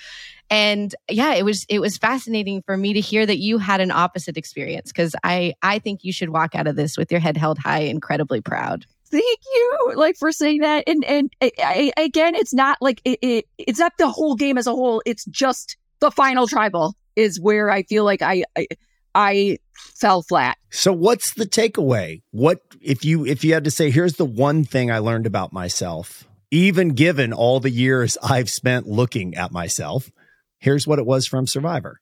[0.49, 3.91] and yeah it was it was fascinating for me to hear that you had an
[3.91, 7.37] opposite experience cuz I I think you should walk out of this with your head
[7.37, 10.85] held high incredibly proud Thank you, like for saying that.
[10.87, 11.51] And and I,
[11.95, 13.45] I, again, it's not like it, it.
[13.59, 15.03] It's not the whole game as a whole.
[15.05, 18.67] It's just the final tribal is where I feel like I, I
[19.13, 20.57] I fell flat.
[20.69, 22.21] So what's the takeaway?
[22.31, 25.53] What if you if you had to say here's the one thing I learned about
[25.53, 30.11] myself, even given all the years I've spent looking at myself,
[30.59, 31.99] here's what it was from Survivor.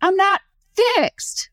[0.00, 0.40] I'm not
[0.74, 1.50] fixed.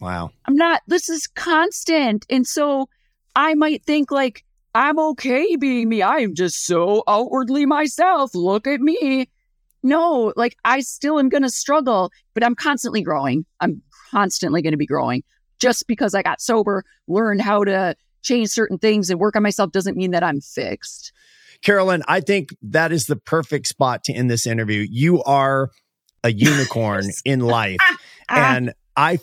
[0.00, 0.30] Wow.
[0.46, 2.24] I'm not this is constant.
[2.30, 2.88] And so
[3.34, 4.44] I might think like
[4.74, 6.02] I'm okay being me.
[6.02, 8.34] I am just so outwardly myself.
[8.34, 9.28] Look at me.
[9.82, 13.46] No, like I still am going to struggle, but I'm constantly growing.
[13.60, 15.22] I'm constantly going to be growing.
[15.60, 19.72] Just because I got sober, learned how to change certain things and work on myself
[19.72, 21.12] doesn't mean that I'm fixed.
[21.62, 24.86] Carolyn, I think that is the perfect spot to end this interview.
[24.88, 25.70] You are
[26.22, 27.78] a unicorn in life.
[27.80, 27.96] Ah,
[28.28, 29.18] and I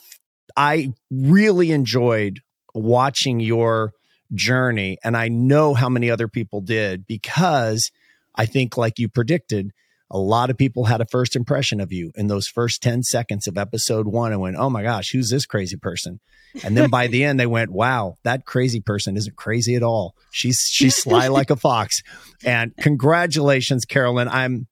[0.58, 2.42] I really enjoyed
[2.74, 3.94] watching your
[4.34, 7.92] journey and I know how many other people did because
[8.36, 9.72] I think like you predicted
[10.12, 13.47] a lot of people had a first impression of you in those first 10 seconds
[13.47, 16.20] of episode 1 and went, "Oh my gosh, who's this crazy person?"
[16.64, 20.16] And then by the end they went, "Wow, that crazy person isn't crazy at all.
[20.32, 22.01] She's she's sly like a fox."
[22.43, 24.28] And congratulations Carolyn.
[24.28, 24.68] I'm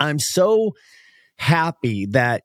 [0.00, 0.72] I'm so
[1.36, 2.42] happy that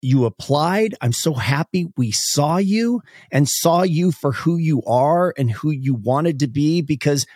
[0.00, 0.94] you applied.
[1.00, 3.02] I'm so happy we saw you
[3.32, 7.26] and saw you for who you are and who you wanted to be because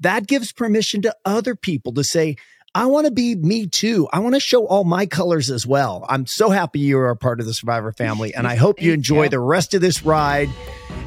[0.00, 2.36] that gives permission to other people to say,
[2.74, 4.08] I want to be me too.
[4.12, 6.06] I want to show all my colors as well.
[6.08, 8.94] I'm so happy you are a part of the Survivor family, and I hope you
[8.94, 9.28] enjoy you.
[9.28, 10.48] the rest of this ride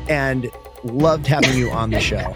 [0.07, 0.47] and
[0.83, 2.35] loved having you on the show.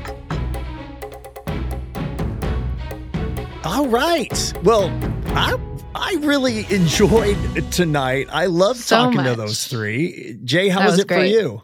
[3.63, 4.53] All right.
[4.63, 4.89] Well,
[5.38, 5.55] I
[5.93, 8.30] I really enjoyed tonight.
[8.32, 10.39] I love So talking to those three.
[10.43, 11.61] Jay, how was, was it for you?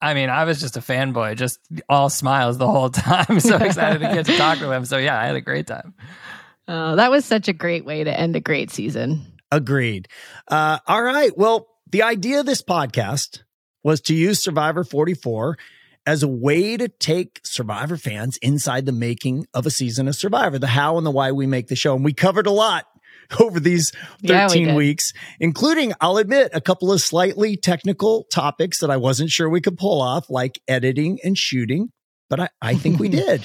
[0.00, 3.38] I mean, I was just a fanboy, just all smiles the whole time.
[3.38, 4.86] So excited to get to talk to him.
[4.86, 5.94] So yeah, I had a great time.
[6.68, 9.26] Oh, that was such a great way to end a great season.
[9.50, 10.08] Agreed.
[10.48, 11.36] Uh, all right.
[11.36, 13.42] Well, the idea of this podcast
[13.84, 15.58] was to use Survivor 44
[16.06, 20.58] as a way to take Survivor fans inside the making of a season of Survivor,
[20.58, 21.94] the how and the why we make the show.
[21.94, 22.86] And we covered a lot
[23.40, 28.78] over these Yeah, we 13 weeks, including, I'll admit, a couple of slightly technical topics
[28.78, 31.90] that I wasn't sure we could pull off, like editing and shooting,
[32.28, 33.44] but I, I think we did.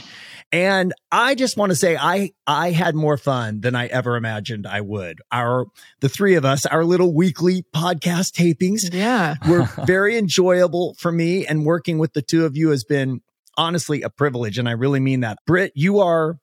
[0.51, 4.65] And I just want to say I I had more fun than I ever imagined
[4.65, 5.19] I would.
[5.31, 5.65] Our
[5.99, 9.35] the three of us, our little weekly podcast tapings Yeah.
[9.49, 13.21] were very enjoyable for me and working with the two of you has been
[13.57, 15.39] honestly a privilege and I really mean that.
[15.45, 16.37] Britt, you are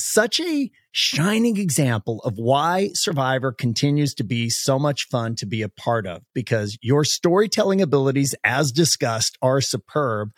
[0.00, 5.62] such a shining example of why Survivor continues to be so much fun to be
[5.62, 10.30] a part of because your storytelling abilities as discussed are superb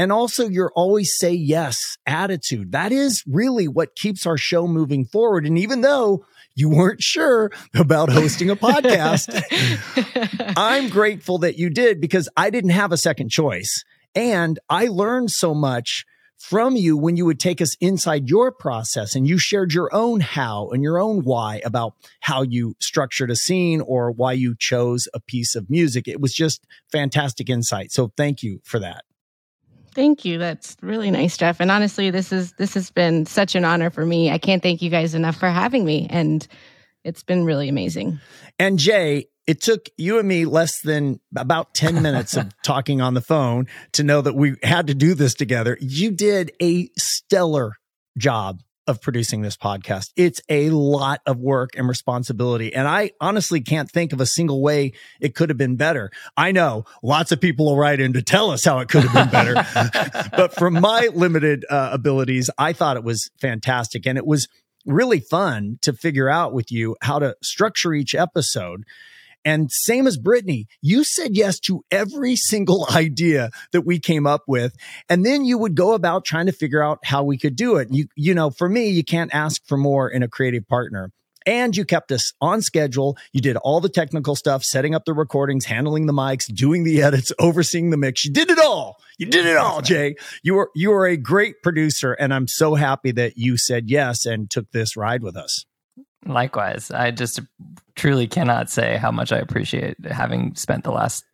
[0.00, 2.72] and also your always say yes attitude.
[2.72, 5.44] That is really what keeps our show moving forward.
[5.44, 6.24] And even though
[6.54, 9.28] you weren't sure about hosting a podcast,
[10.56, 13.84] I'm grateful that you did because I didn't have a second choice.
[14.14, 16.06] And I learned so much
[16.38, 20.20] from you when you would take us inside your process and you shared your own
[20.20, 25.08] how and your own why about how you structured a scene or why you chose
[25.12, 26.08] a piece of music.
[26.08, 27.92] It was just fantastic insight.
[27.92, 29.04] So thank you for that.
[29.94, 30.38] Thank you.
[30.38, 31.60] That's really nice, Jeff.
[31.60, 34.30] And honestly, this is this has been such an honor for me.
[34.30, 36.46] I can't thank you guys enough for having me, and
[37.04, 38.20] it's been really amazing.
[38.58, 43.14] And Jay, it took you and me less than about 10 minutes of talking on
[43.14, 45.76] the phone to know that we had to do this together.
[45.80, 47.72] You did a stellar
[48.16, 50.10] job of producing this podcast.
[50.16, 52.74] It's a lot of work and responsibility.
[52.74, 56.10] And I honestly can't think of a single way it could have been better.
[56.36, 59.14] I know lots of people will write in to tell us how it could have
[59.14, 59.54] been better.
[60.36, 64.06] but from my limited uh, abilities, I thought it was fantastic.
[64.06, 64.48] And it was
[64.84, 68.82] really fun to figure out with you how to structure each episode.
[69.44, 74.42] And same as Brittany, you said yes to every single idea that we came up
[74.46, 74.74] with.
[75.08, 77.88] And then you would go about trying to figure out how we could do it.
[77.90, 81.12] You, you know, for me, you can't ask for more in a creative partner
[81.46, 83.16] and you kept us on schedule.
[83.32, 87.02] You did all the technical stuff, setting up the recordings, handling the mics, doing the
[87.02, 88.24] edits, overseeing the mix.
[88.24, 88.96] You did it all.
[89.18, 90.16] You did it all, Jay.
[90.42, 94.24] You were you were a great producer, and I'm so happy that you said yes
[94.26, 95.64] and took this ride with us.
[96.26, 97.40] Likewise, I just
[97.94, 101.24] truly cannot say how much I appreciate having spent the last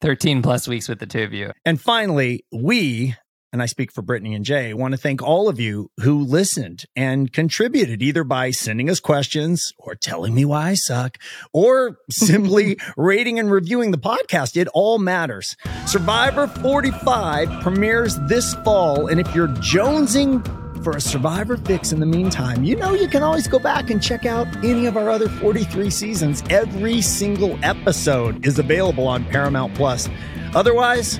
[0.00, 1.52] 13 plus weeks with the two of you.
[1.64, 3.16] And finally, we
[3.52, 6.84] and I speak for Brittany and Jay, want to thank all of you who listened
[6.94, 11.18] and contributed either by sending us questions or telling me why I suck
[11.52, 14.56] or simply rating and reviewing the podcast.
[14.56, 15.56] It all matters.
[15.86, 19.08] Survivor 45 premieres this fall.
[19.08, 20.44] And if you're jonesing
[20.82, 24.02] for a Survivor fix in the meantime, you know you can always go back and
[24.02, 26.42] check out any of our other 43 seasons.
[26.48, 30.08] Every single episode is available on Paramount Plus.
[30.54, 31.18] Otherwise,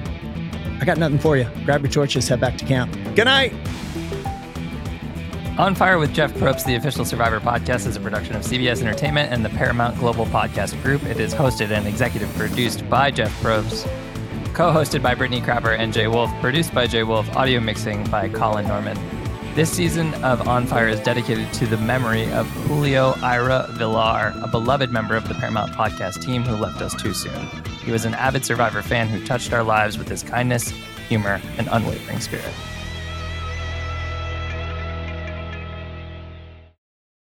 [0.80, 1.46] I got nothing for you.
[1.64, 2.92] Grab your torches, head back to camp.
[3.14, 3.52] Good night.
[5.58, 9.30] On Fire with Jeff Probst, the official Survivor podcast, is a production of CBS Entertainment
[9.30, 11.02] and the Paramount Global Podcast Group.
[11.04, 13.84] It is hosted and executive produced by Jeff Probst,
[14.54, 18.28] co hosted by Brittany Crapper and Jay Wolf, produced by Jay Wolf, audio mixing by
[18.30, 19.19] Colin Norman.
[19.56, 24.46] This season of On Fire is dedicated to the memory of Julio Ira Villar, a
[24.46, 27.48] beloved member of the Paramount podcast team who left us too soon.
[27.84, 30.68] He was an avid Survivor fan who touched our lives with his kindness,
[31.08, 32.54] humor, and unwavering spirit.